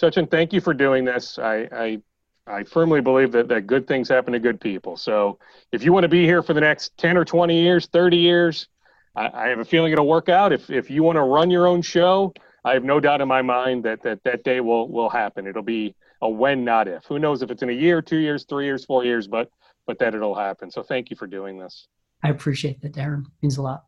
[0.00, 1.38] Sachin, thank you for doing this.
[1.38, 2.02] I, I
[2.46, 4.96] I firmly believe that, that good things happen to good people.
[4.96, 5.38] So
[5.70, 8.68] if you want to be here for the next 10 or 20 years, 30 years,
[9.14, 10.52] I, I have a feeling it'll work out.
[10.52, 12.32] If, if you want to run your own show,
[12.64, 15.46] I have no doubt in my mind that that, that day will, will happen.
[15.46, 17.04] It'll be a when, not if.
[17.04, 19.48] Who knows if it's in a year, two years, three years, four years, but
[19.84, 20.70] but that it'll happen.
[20.70, 21.88] So thank you for doing this.
[22.22, 23.26] I appreciate that, Darren.
[23.42, 23.84] Means a lot.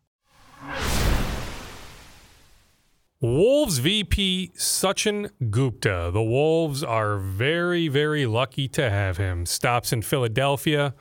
[3.20, 6.10] Wolves VP Sachin Gupta.
[6.12, 9.46] The Wolves are very, very lucky to have him.
[9.46, 10.94] Stops in Philadelphia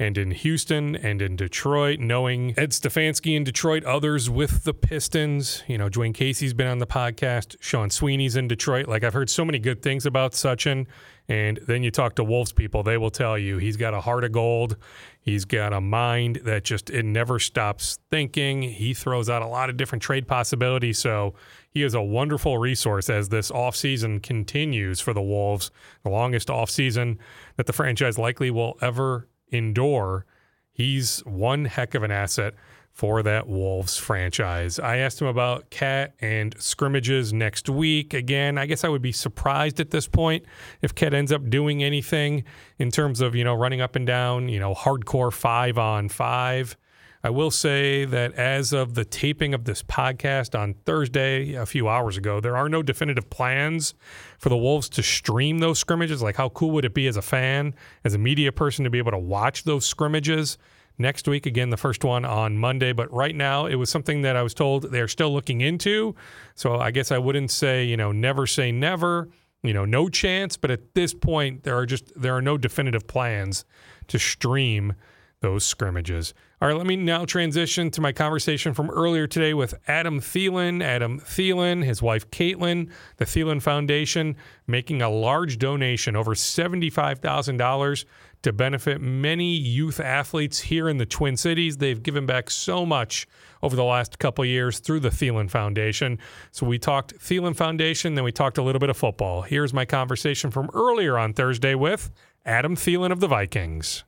[0.00, 5.64] and in Houston and in Detroit, knowing Ed Stefanski in Detroit, others with the Pistons.
[5.66, 8.86] You know, Dwane Casey's been on the podcast, Sean Sweeney's in Detroit.
[8.86, 10.86] Like, I've heard so many good things about Sachin.
[11.28, 14.24] And then you talk to Wolves people, they will tell you he's got a heart
[14.24, 14.76] of gold.
[15.20, 18.62] He's got a mind that just, it never stops thinking.
[18.62, 20.98] He throws out a lot of different trade possibilities.
[20.98, 21.34] So
[21.70, 25.70] he is a wonderful resource as this offseason continues for the Wolves,
[26.02, 27.18] the longest offseason
[27.56, 30.26] that the franchise likely will ever endure.
[30.72, 32.54] He's one heck of an asset
[32.98, 34.80] for that Wolves franchise.
[34.80, 38.12] I asked him about KAT and scrimmages next week.
[38.12, 40.44] Again, I guess I would be surprised at this point
[40.82, 42.42] if KAT ends up doing anything
[42.80, 46.76] in terms of, you know, running up and down, you know, hardcore five on five.
[47.24, 51.88] I will say that as of the taping of this podcast on Thursday, a few
[51.88, 53.94] hours ago, there are no definitive plans
[54.38, 56.22] for the Wolves to stream those scrimmages.
[56.22, 58.98] Like, how cool would it be as a fan, as a media person, to be
[58.98, 60.58] able to watch those scrimmages?
[60.98, 61.46] next week.
[61.46, 62.92] Again, the first one on Monday.
[62.92, 66.14] But right now, it was something that I was told they're still looking into.
[66.54, 69.28] So I guess I wouldn't say, you know, never say never,
[69.62, 70.56] you know, no chance.
[70.56, 73.64] But at this point, there are just there are no definitive plans
[74.08, 74.94] to stream
[75.40, 76.34] those scrimmages.
[76.60, 80.82] All right, let me now transition to my conversation from earlier today with Adam Thielen.
[80.82, 84.34] Adam Thielen, his wife Caitlin, the Thielen Foundation,
[84.66, 88.04] making a large donation, over $75,000
[88.42, 91.76] to benefit many youth athletes here in the Twin Cities.
[91.76, 93.28] They've given back so much
[93.62, 96.18] over the last couple years through the Thielen Foundation.
[96.50, 99.42] So we talked Thielen Foundation, then we talked a little bit of football.
[99.42, 102.10] Here's my conversation from earlier on Thursday with
[102.44, 104.02] Adam Thielen of the Vikings.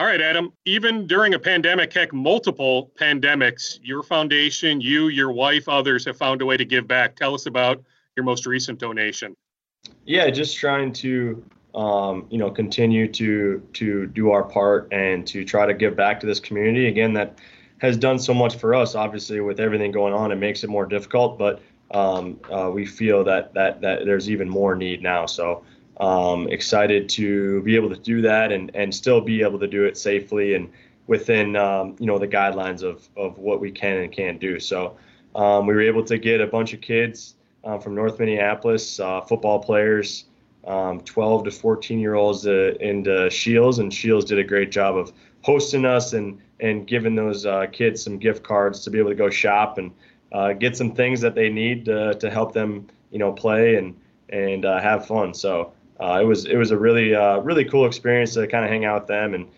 [0.00, 0.50] All right, Adam.
[0.64, 6.40] Even during a pandemic, heck, multiple pandemics, your foundation, you, your wife, others have found
[6.40, 7.16] a way to give back.
[7.16, 7.84] Tell us about
[8.16, 9.36] your most recent donation.
[10.06, 11.44] Yeah, just trying to
[11.74, 16.18] um, you know continue to to do our part and to try to give back
[16.20, 17.38] to this community again that
[17.82, 18.94] has done so much for us.
[18.94, 23.22] Obviously, with everything going on, it makes it more difficult, but um, uh, we feel
[23.24, 25.26] that that that there's even more need now.
[25.26, 25.62] So
[26.00, 29.84] um, excited to be able to do that and and still be able to do
[29.84, 30.70] it safely and
[31.06, 34.58] within um, you know the guidelines of of what we can and can't do.
[34.58, 34.96] So
[35.34, 37.34] um, we were able to get a bunch of kids
[37.64, 40.24] uh, from North Minneapolis, uh, football players,
[40.66, 44.96] um, 12 to 14 year olds uh, into Scheels, and Scheels did a great job
[44.96, 49.10] of hosting us and and giving those uh, kids some gift cards to be able
[49.10, 49.92] to go shop and
[50.32, 53.98] uh, get some things that they need to, to help them, you know, play and
[54.28, 55.34] and uh, have fun.
[55.34, 59.02] So it was it was a really really cool experience to kind of hang out
[59.02, 59.48] with them and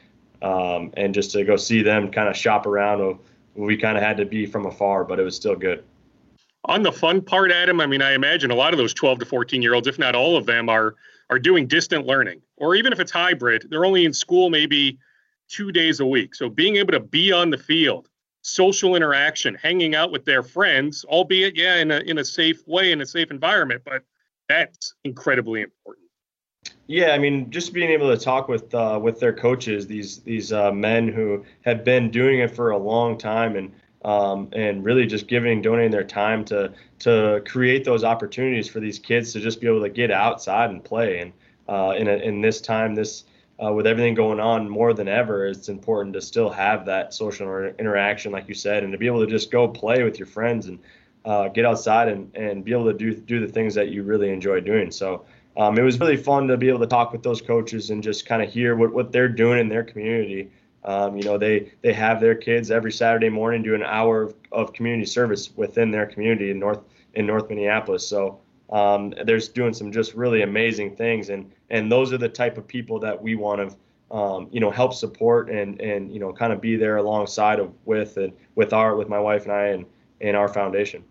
[0.43, 3.19] um, and just to go see them kind of shop around.
[3.55, 5.85] We kind of had to be from afar, but it was still good
[6.67, 9.25] on the fun part, Adam, I mean, I imagine a lot of those 12 to
[9.25, 10.95] 14 year olds, if not all of them, are
[11.31, 14.99] are doing distant learning, or even if it's hybrid, they're only in school maybe
[15.49, 16.35] two days a week.
[16.35, 18.09] So being able to be on the field,
[18.43, 22.93] social interaction, hanging out with their friends, albeit yeah, in a in a safe way,
[22.93, 24.03] in a safe environment, but
[24.49, 26.02] that's incredibly important.
[26.93, 30.53] Yeah, I mean, just being able to talk with uh, with their coaches, these these
[30.53, 33.73] uh, men who have been doing it for a long time and
[34.05, 38.99] um, and really just giving, donating their time to to create those opportunities for these
[38.99, 41.21] kids to just be able to get outside and play.
[41.21, 41.33] And
[41.67, 43.25] uh, in a, in this time, this
[43.65, 47.73] uh, with everything going on more than ever, it's important to still have that social
[47.79, 50.67] interaction, like you said, and to be able to just go play with your friends
[50.67, 50.79] and
[51.25, 54.31] uh, get outside and, and be able to do do the things that you really
[54.31, 54.91] enjoy doing.
[54.91, 55.25] So.
[55.57, 58.25] Um, it was really fun to be able to talk with those coaches and just
[58.27, 60.51] kind of hear what, what they're doing in their community
[60.85, 64.35] um, you know, they they have their kids every Saturday morning do an hour of,
[64.51, 66.81] of community service within their community in North
[67.15, 68.07] in North Minneapolis.
[68.07, 68.41] So
[68.71, 72.67] um, they're doing some just really amazing things, and and those are the type of
[72.67, 76.53] people that we want to um, you know help support and and you know kind
[76.53, 79.87] of be there alongside of with and with our with my wife and I and
[80.21, 81.05] and our foundation.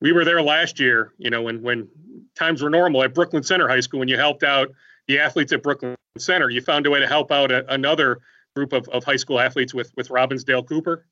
[0.00, 1.88] We were there last year, you know, when when
[2.34, 4.72] times were normal at Brooklyn Center High School when you helped out
[5.08, 6.50] the athletes at Brooklyn Center.
[6.50, 8.20] You found a way to help out a, another
[8.54, 11.06] group of, of high school athletes with with Robbinsdale Cooper?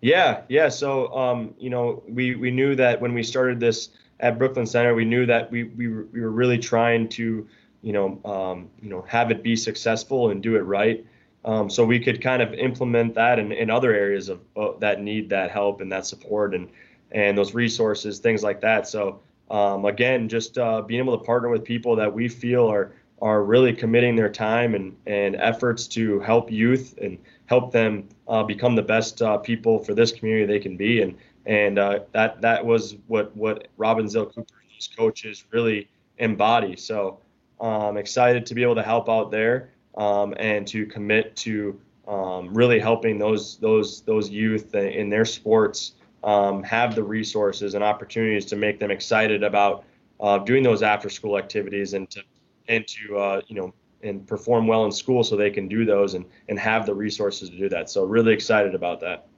[0.00, 0.68] Yeah, yeah.
[0.68, 3.90] So um, you know, we we knew that when we started this
[4.20, 7.46] at Brooklyn Center, we knew that we we were, we were really trying to
[7.82, 11.04] you know um, you know have it be successful and do it right.
[11.44, 15.00] Um, so we could kind of implement that in, in other areas of uh, that
[15.00, 16.68] need that help and that support and
[17.12, 18.88] and those resources, things like that.
[18.88, 19.20] So
[19.50, 22.92] um, again, just uh, being able to partner with people that we feel are
[23.22, 27.16] are really committing their time and, and efforts to help youth and
[27.46, 31.00] help them uh, become the best uh, people for this community they can be.
[31.00, 31.16] And
[31.46, 35.88] and uh, that that was what what Robbinsdale Cooper and those coaches really
[36.18, 36.76] embody.
[36.76, 37.18] So
[37.60, 42.52] I'm excited to be able to help out there um, and to commit to um,
[42.52, 45.92] really helping those those those youth in their sports
[46.26, 49.84] um, have the resources and opportunities to make them excited about
[50.20, 52.22] uh, doing those after school activities and to
[52.68, 53.72] and to uh, you know
[54.02, 57.48] and perform well in school so they can do those and and have the resources
[57.48, 57.88] to do that.
[57.88, 59.28] So really excited about that.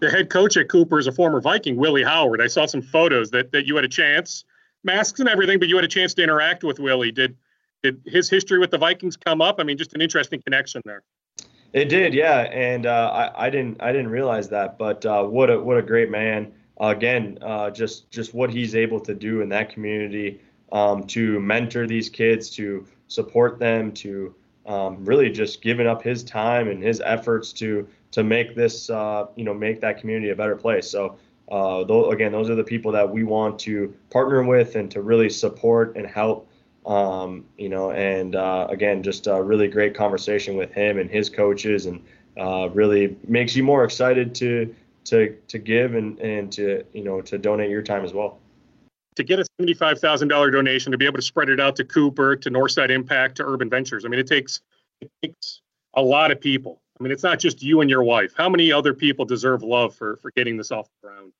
[0.00, 2.40] The head coach at Cooper is a former Viking, Willie Howard.
[2.40, 4.44] I saw some photos that that you had a chance,
[4.84, 7.10] masks and everything, but you had a chance to interact with Willie.
[7.10, 7.36] Did
[7.82, 9.56] did his history with the Vikings come up?
[9.58, 11.02] I mean, just an interesting connection there.
[11.72, 15.50] It did, yeah, and uh, I, I didn't I didn't realize that, but uh, what
[15.50, 16.52] a what a great man.
[16.80, 17.38] Uh, again,
[17.74, 20.40] just just what he's able to do in that community
[20.72, 24.34] um, to mentor these kids, to support them, to
[24.66, 29.26] um, really just giving up his time and his efforts to to make this uh,
[29.34, 30.90] you know make that community a better place.
[30.90, 31.18] So
[31.50, 35.02] uh, though, again, those are the people that we want to partner with and to
[35.02, 36.48] really support and help.
[36.86, 41.28] Um, you know, and uh, again, just a really great conversation with him and his
[41.28, 42.02] coaches, and
[42.38, 44.74] uh, really makes you more excited to
[45.04, 48.38] to to give and and to you know to donate your time as well
[49.18, 52.50] to get a $75,000 donation to be able to spread it out to Cooper, to
[52.50, 54.04] Northside Impact, to Urban Ventures.
[54.04, 54.60] I mean, it takes
[55.00, 55.60] it takes
[55.94, 56.80] a lot of people.
[56.98, 58.32] I mean, it's not just you and your wife.
[58.36, 61.32] How many other people deserve love for for getting this off the ground?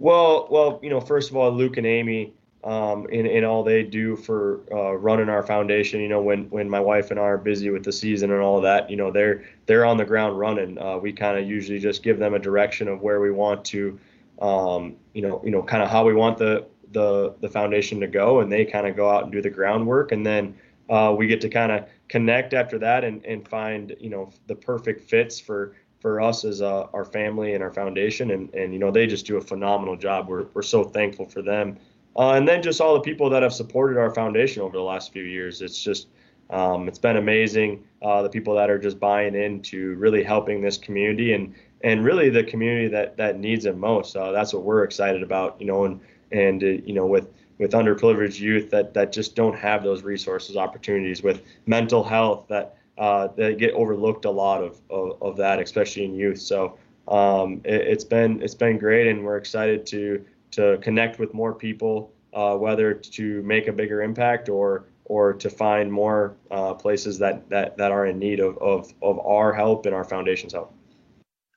[0.00, 2.34] Well, well, you know, first of all, Luke and Amy,
[2.64, 6.00] um, in in all they do for uh, running our foundation.
[6.00, 8.56] You know, when when my wife and I are busy with the season and all
[8.56, 10.78] of that, you know, they're they're on the ground running.
[10.78, 13.98] Uh, we kind of usually just give them a direction of where we want to,
[14.42, 18.06] um, you know, you know, kind of how we want the the the foundation to
[18.06, 20.54] go, and they kind of go out and do the groundwork, and then
[20.90, 24.54] uh, we get to kind of connect after that and, and find you know the
[24.54, 28.78] perfect fits for for us as uh, our family and our foundation, and and you
[28.78, 30.28] know they just do a phenomenal job.
[30.28, 31.78] We're we're so thankful for them,
[32.16, 35.12] uh, and then just all the people that have supported our foundation over the last
[35.12, 35.62] few years.
[35.62, 36.08] It's just
[36.50, 37.84] um, it's been amazing.
[38.02, 42.28] Uh, the people that are just buying into really helping this community and and really
[42.28, 44.16] the community that that needs it most.
[44.16, 46.00] Uh, that's what we're excited about, you know, and
[46.32, 50.56] and uh, you know with with underprivileged youth that that just don't have those resources,
[50.56, 55.60] opportunities with mental health that uh, that get overlooked a lot of, of, of that,
[55.60, 56.38] especially in youth.
[56.38, 61.34] So um, it, has been it's been great, and we're excited to to connect with
[61.34, 66.72] more people, uh, whether to make a bigger impact or or to find more uh,
[66.72, 70.52] places that, that that are in need of, of of our help and our foundation's
[70.52, 70.72] help.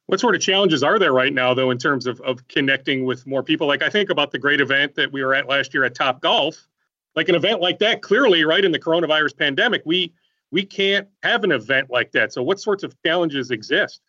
[0.08, 3.26] What sort of challenges are there right now, though, in terms of, of connecting with
[3.26, 3.68] more people?
[3.68, 6.22] Like I think about the great event that we were at last year at Top
[6.22, 6.68] Golf.
[7.16, 10.14] Like an event like that, clearly, right in the coronavirus pandemic, we
[10.52, 12.34] we can't have an event like that.
[12.34, 14.02] So, what sorts of challenges exist?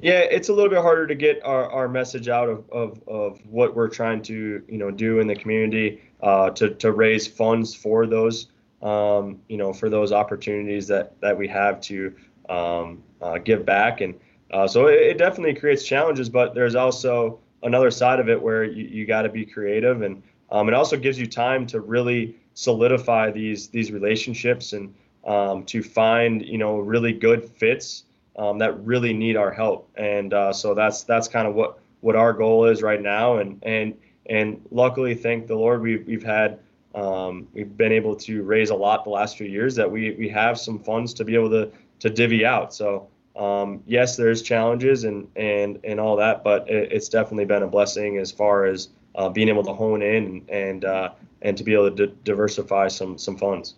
[0.00, 3.40] Yeah, it's a little bit harder to get our, our message out of, of, of
[3.46, 7.74] what we're trying to you know do in the community uh, to to raise funds
[7.74, 8.46] for those
[8.80, 12.14] um, you know for those opportunities that that we have to
[12.48, 14.00] um, uh, give back.
[14.00, 14.14] And
[14.52, 18.64] uh, so it, it, definitely creates challenges, but there's also another side of it where
[18.64, 22.36] you, you got to be creative, and um, it also gives you time to really
[22.54, 24.94] solidify these these relationships and
[25.26, 28.04] um, to find you know really good fits
[28.38, 29.90] um, that really need our help.
[29.96, 33.38] And uh, so that's that's kind of what what our goal is right now.
[33.38, 33.94] And and
[34.26, 36.60] and luckily, thank the Lord, we've we've had
[36.94, 40.28] um, we've been able to raise a lot the last few years that we we
[40.28, 41.70] have some funds to be able to
[42.00, 42.72] to divvy out.
[42.72, 47.64] So um, yes, there's challenges and and and all that, but it, it's definitely been
[47.64, 51.10] a blessing as far as uh, being able to hone in and uh,
[51.42, 53.74] and to be able to d- diversify some some funds.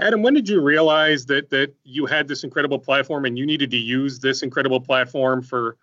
[0.00, 3.70] Adam, when did you realize that that you had this incredible platform and you needed
[3.70, 5.76] to use this incredible platform for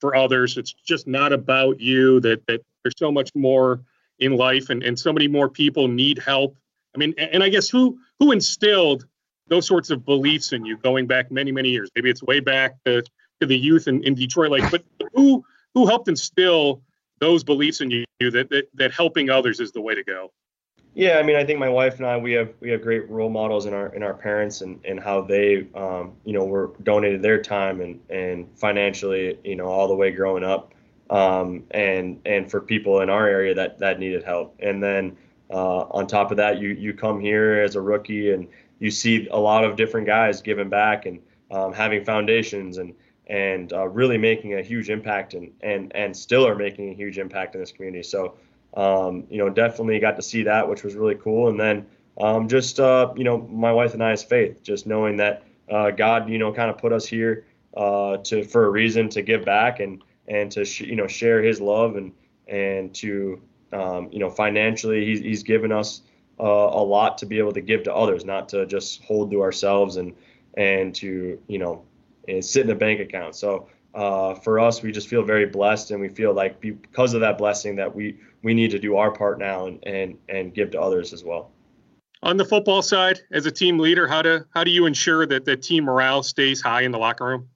[0.00, 0.56] for others?
[0.56, 2.20] It's just not about you.
[2.20, 3.80] That that there's so much more
[4.18, 6.56] in life, and and so many more people need help.
[6.94, 9.06] I mean, and I guess who who instilled
[9.48, 12.76] those sorts of beliefs in you going back many many years maybe it's way back
[12.84, 13.02] to,
[13.40, 14.82] to the youth in, in detroit like but
[15.14, 15.44] who
[15.74, 16.82] who helped instill
[17.18, 20.32] those beliefs in you that, that that helping others is the way to go
[20.94, 23.30] Yeah, I mean, I think my wife and I we have we have great role
[23.30, 27.22] models in our in our parents and, and how they um, you know were donated
[27.22, 30.74] their time and and financially you know all the way growing up
[31.08, 34.54] um, and and for people in our area that that needed help.
[34.60, 35.16] And then
[35.50, 38.46] uh, on top of that you you come here as a rookie and
[38.78, 41.20] you see a lot of different guys giving back and
[41.50, 42.94] um, having foundations and
[43.28, 47.16] and uh, really making a huge impact and and and still are making a huge
[47.16, 48.02] impact in this community.
[48.02, 48.34] So
[48.74, 51.48] um, you know, definitely got to see that, which was really cool.
[51.48, 51.86] And then
[52.20, 55.90] um, just, uh, you know, my wife and I I's faith, just knowing that uh,
[55.90, 57.46] God, you know, kind of put us here
[57.76, 61.42] uh, to for a reason to give back and and to sh- you know share
[61.42, 62.12] His love and
[62.46, 63.40] and to
[63.72, 66.02] um, you know financially he's, he's given us
[66.38, 69.42] uh, a lot to be able to give to others, not to just hold to
[69.42, 70.14] ourselves and
[70.56, 71.84] and to you know
[72.40, 73.34] sit in a bank account.
[73.34, 77.20] So uh, for us, we just feel very blessed, and we feel like because of
[77.20, 80.70] that blessing that we we need to do our part now and and and give
[80.72, 81.50] to others as well.
[82.24, 85.44] On the football side, as a team leader, how do how do you ensure that
[85.44, 87.48] the team morale stays high in the locker room?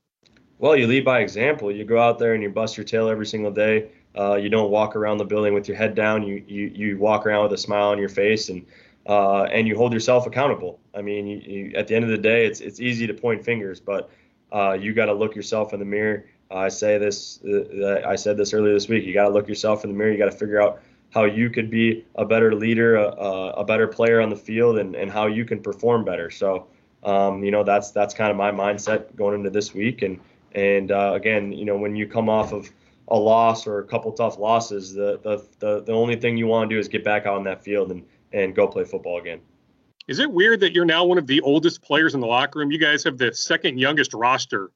[0.58, 1.70] Well, you lead by example.
[1.70, 3.90] You go out there and you bust your tail every single day.
[4.18, 6.26] Uh, you don't walk around the building with your head down.
[6.26, 8.66] You you you walk around with a smile on your face and
[9.06, 10.80] uh, and you hold yourself accountable.
[10.94, 13.44] I mean, you, you, at the end of the day, it's it's easy to point
[13.44, 14.10] fingers, but
[14.52, 16.26] uh, you got to look yourself in the mirror.
[16.50, 19.04] I say this, uh, I said this earlier this week.
[19.04, 20.12] You got to look yourself in the mirror.
[20.12, 20.80] You got to figure out
[21.10, 24.94] how you could be a better leader, a, a, better player on the field, and,
[24.94, 26.30] and how you can perform better.
[26.30, 26.66] So,
[27.04, 30.02] um, you know, that's that's kind of my mindset going into this week.
[30.02, 30.20] And
[30.52, 32.70] and uh, again, you know, when you come off of
[33.08, 36.68] a loss or a couple tough losses, the the the, the only thing you want
[36.68, 39.40] to do is get back out on that field and and go play football again.
[40.08, 42.70] Is it weird that you're now one of the oldest players in the locker room?
[42.70, 44.70] You guys have the second youngest roster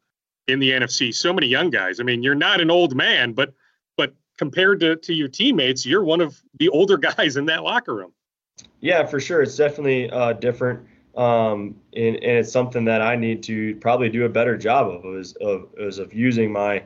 [0.51, 1.15] in the NFC.
[1.15, 2.01] So many young guys.
[2.01, 3.55] I mean, you're not an old man, but
[3.97, 7.95] but compared to, to your teammates, you're one of the older guys in that locker
[7.95, 8.13] room.
[8.81, 9.43] Yeah, for sure.
[9.43, 10.81] It's definitely uh, different.
[11.17, 15.17] Um, and, and it's something that I need to probably do a better job of
[15.17, 16.85] is of, is of using my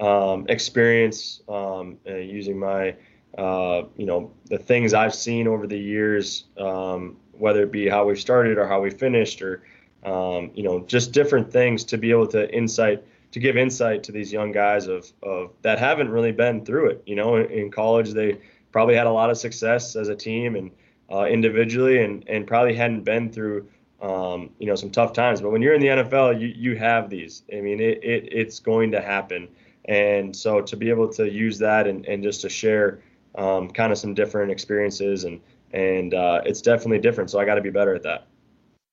[0.00, 2.94] um, experience, um, uh, using my
[3.38, 8.06] uh, you know the things I've seen over the years, um, whether it be how
[8.06, 9.62] we started or how we finished, or
[10.04, 14.12] um, you know, just different things to be able to insight to give insight to
[14.12, 17.02] these young guys of of that haven't really been through it.
[17.06, 18.38] You know, in, in college they
[18.72, 20.70] probably had a lot of success as a team and
[21.10, 23.68] uh, individually, and and probably hadn't been through
[24.00, 25.40] um, you know some tough times.
[25.40, 27.42] But when you're in the NFL, you you have these.
[27.52, 29.48] I mean, it, it it's going to happen.
[29.88, 33.00] And so to be able to use that and, and just to share
[33.36, 35.40] um, kind of some different experiences and
[35.72, 37.30] and uh, it's definitely different.
[37.30, 38.26] So I got to be better at that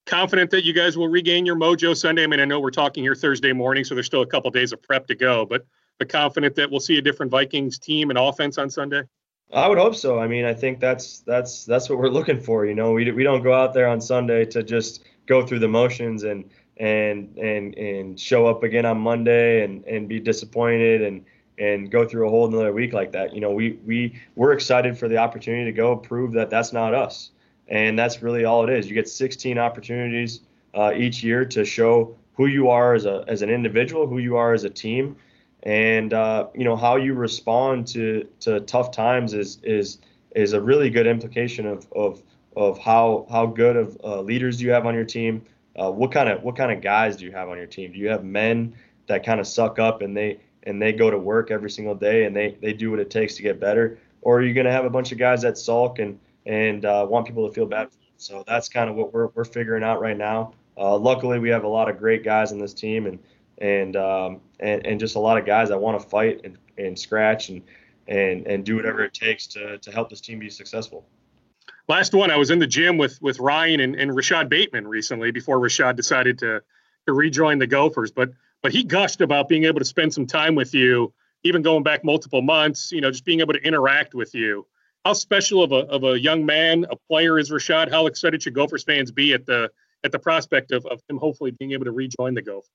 [0.06, 2.24] confident that you guys will regain your mojo Sunday.
[2.24, 4.54] I mean, I know we're talking here Thursday morning, so there's still a couple of
[4.54, 5.66] days of prep to go, but
[6.00, 9.04] but confident that we'll see a different Vikings team and offense on Sunday.
[9.54, 10.20] I would hope so.
[10.20, 12.66] I mean, I think that's that's that's what we're looking for.
[12.66, 15.68] You know, we we don't go out there on Sunday to just go through the
[15.68, 21.24] motions and and and and show up again on Monday and and be disappointed and
[21.60, 23.34] and go through a whole another week like that.
[23.36, 26.96] You know, we we we're excited for the opportunity to go prove that that's not
[26.96, 27.30] us
[27.74, 28.88] and that's really all it is.
[28.88, 30.42] You get 16 opportunities
[30.76, 34.38] uh, each year to show who you are as a as an individual, who you
[34.38, 35.16] are as a team,
[35.64, 39.98] and uh, you know how you respond to to tough times is is
[40.36, 42.22] is a really good implication of of
[42.56, 45.44] of how how good of uh, leaders you have on your team.
[45.76, 47.92] Uh, what kind of what kind of guys do you have on your team?
[47.92, 48.76] Do you have men
[49.08, 52.26] that kind of suck up and they and they go to work every single day
[52.26, 54.72] and they they do what it takes to get better, or are you going to
[54.72, 57.90] have a bunch of guys that sulk and and uh, want people to feel bad.
[58.18, 60.54] So that's kind of what we're, we're figuring out right now.
[60.78, 63.20] Uh, luckily, we have a lot of great guys in this team, and
[63.60, 66.98] and um, and, and just a lot of guys that want to fight and, and
[66.98, 67.62] scratch and
[68.08, 71.06] and and do whatever it takes to to help this team be successful.
[71.88, 75.32] Last one, I was in the gym with with Ryan and, and Rashod Bateman recently
[75.32, 76.62] before Rashod decided to
[77.06, 78.32] to rejoin the Gophers, but
[78.62, 81.14] but he gushed about being able to spend some time with you,
[81.44, 82.92] even going back multiple months.
[82.92, 84.66] You know, just being able to interact with you
[85.06, 87.92] how special of a, of a young man, a player is Rashod?
[87.92, 89.70] How excited should Gophers fans be at the
[90.04, 92.70] at the prospect of, of him hopefully being able to rejoin the Gophers?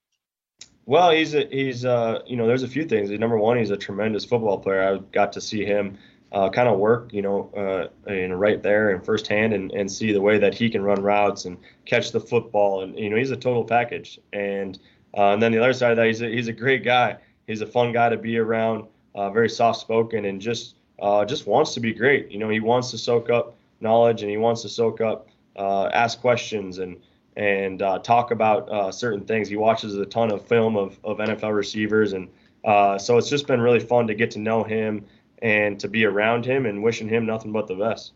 [0.86, 3.10] Well, he's a, he's uh, you know there's a few things.
[3.10, 4.82] Number one, he's a tremendous football player.
[4.82, 5.98] I got to see him
[6.32, 10.12] uh, kind of work, you know, uh, in right there and firsthand, and, and see
[10.12, 13.30] the way that he can run routes and catch the football, and you know he's
[13.30, 14.18] a total package.
[14.32, 14.78] And
[15.16, 17.16] uh, and then the other side of that, he's a, he's a great guy.
[17.46, 21.46] He's a fun guy to be around, uh, very soft spoken, and just uh, just
[21.46, 22.30] wants to be great.
[22.30, 25.86] You know, he wants to soak up knowledge and he wants to soak up, uh,
[25.86, 26.96] ask questions and
[27.36, 29.48] and uh, talk about uh, certain things.
[29.48, 32.28] He watches a ton of film of, of NFL receivers, and
[32.64, 35.04] uh, so it's just been really fun to get to know him
[35.40, 38.12] and to be around him and wishing him nothing but the best.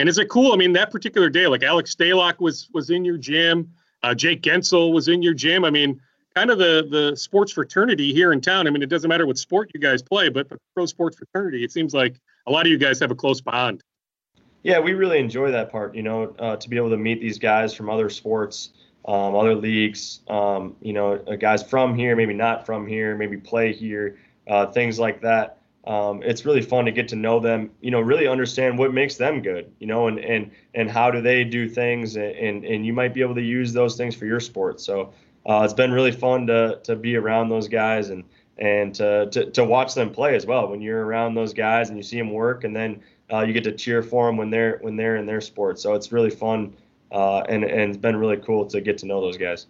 [0.00, 0.52] And is it cool?
[0.52, 3.70] I mean, that particular day, like Alex Stalock was was in your gym,
[4.02, 5.64] uh, Jake Guentzel was in your gym.
[5.64, 6.00] I mean,
[6.40, 8.66] kind of the the sports fraternity here in town.
[8.66, 11.64] I mean, it doesn't matter what sport you guys play, but the pro sports fraternity,
[11.64, 12.16] it seems like
[12.46, 13.82] a lot of you guys have a close bond.
[14.62, 15.94] Yeah, we really enjoy that part.
[15.94, 18.70] You know, uh, to be able to meet these guys from other sports,
[19.04, 20.20] um, other leagues.
[20.28, 24.18] Um, you know, uh, guys from here, maybe not from here, maybe play here,
[24.48, 25.58] uh, things like that.
[25.84, 27.70] Um, it's really fun to get to know them.
[27.82, 29.70] You know, really understand what makes them good.
[29.78, 33.20] You know, and and and how do they do things, and and you might be
[33.20, 34.80] able to use those things for your sport.
[34.80, 35.12] So
[35.46, 38.24] uh, it's been really fun to to be around those guys and
[38.58, 40.68] and to, to, to watch them play as well.
[40.68, 43.64] When you're around those guys and you see them work, and then uh, you get
[43.64, 45.78] to cheer for them when they're when they're in their sport.
[45.78, 46.76] So it's really fun,
[47.10, 49.66] uh, and and it's been really cool to get to know those guys.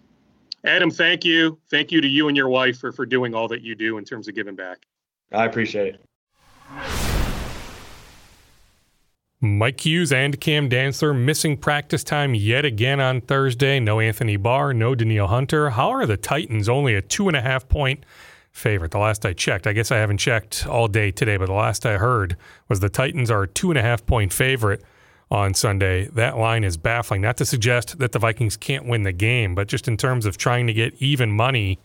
[0.65, 3.63] Adam, thank you, thank you to you and your wife for for doing all that
[3.63, 4.79] you do in terms of giving back.
[5.33, 7.00] I appreciate it.
[9.43, 13.81] Mike Hughes and Cam Dantzler missing practice time yet again on Thursday.
[13.81, 15.71] No Anthony Barr, no Danielle Hunter.
[15.71, 18.05] How are the Titans only a two and a half point
[18.53, 18.91] favorite?
[18.91, 21.87] The last I checked, I guess I haven't checked all day today, but the last
[21.87, 22.37] I heard
[22.69, 24.83] was the Titans are a two and a half point favorite
[25.31, 26.05] on Sunday.
[26.09, 27.23] That line is baffling.
[27.23, 30.37] Not to suggest that the Vikings can't win the game, but just in terms of
[30.37, 31.79] trying to get even money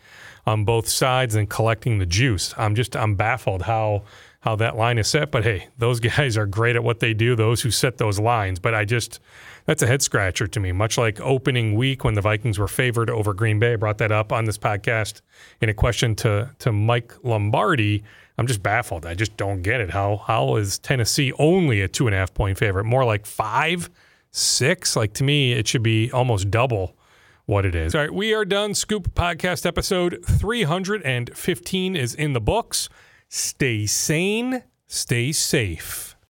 [0.46, 4.04] on both sides and collecting the juice, I'm just I'm baffled how
[4.46, 5.32] how that line is set.
[5.32, 8.60] But hey, those guys are great at what they do, those who set those lines.
[8.60, 9.20] But I just,
[9.66, 13.10] that's a head scratcher to me, much like opening week when the Vikings were favored
[13.10, 13.74] over Green Bay.
[13.74, 15.22] I brought that up on this podcast
[15.62, 18.04] in a question to, to Mike Lombardi.
[18.38, 19.06] I'm just baffled.
[19.06, 19.90] I just don't get it.
[19.90, 22.84] How how is Tennessee only a two and a half point favorite?
[22.84, 23.90] More like five,
[24.32, 24.96] six?
[24.98, 26.98] Like to me, it should be almost double
[27.46, 27.96] what it is.
[27.96, 28.74] All right, we are done.
[28.74, 32.90] Scoop podcast episode 315 is in the books.
[33.30, 36.15] Stay sane, stay safe.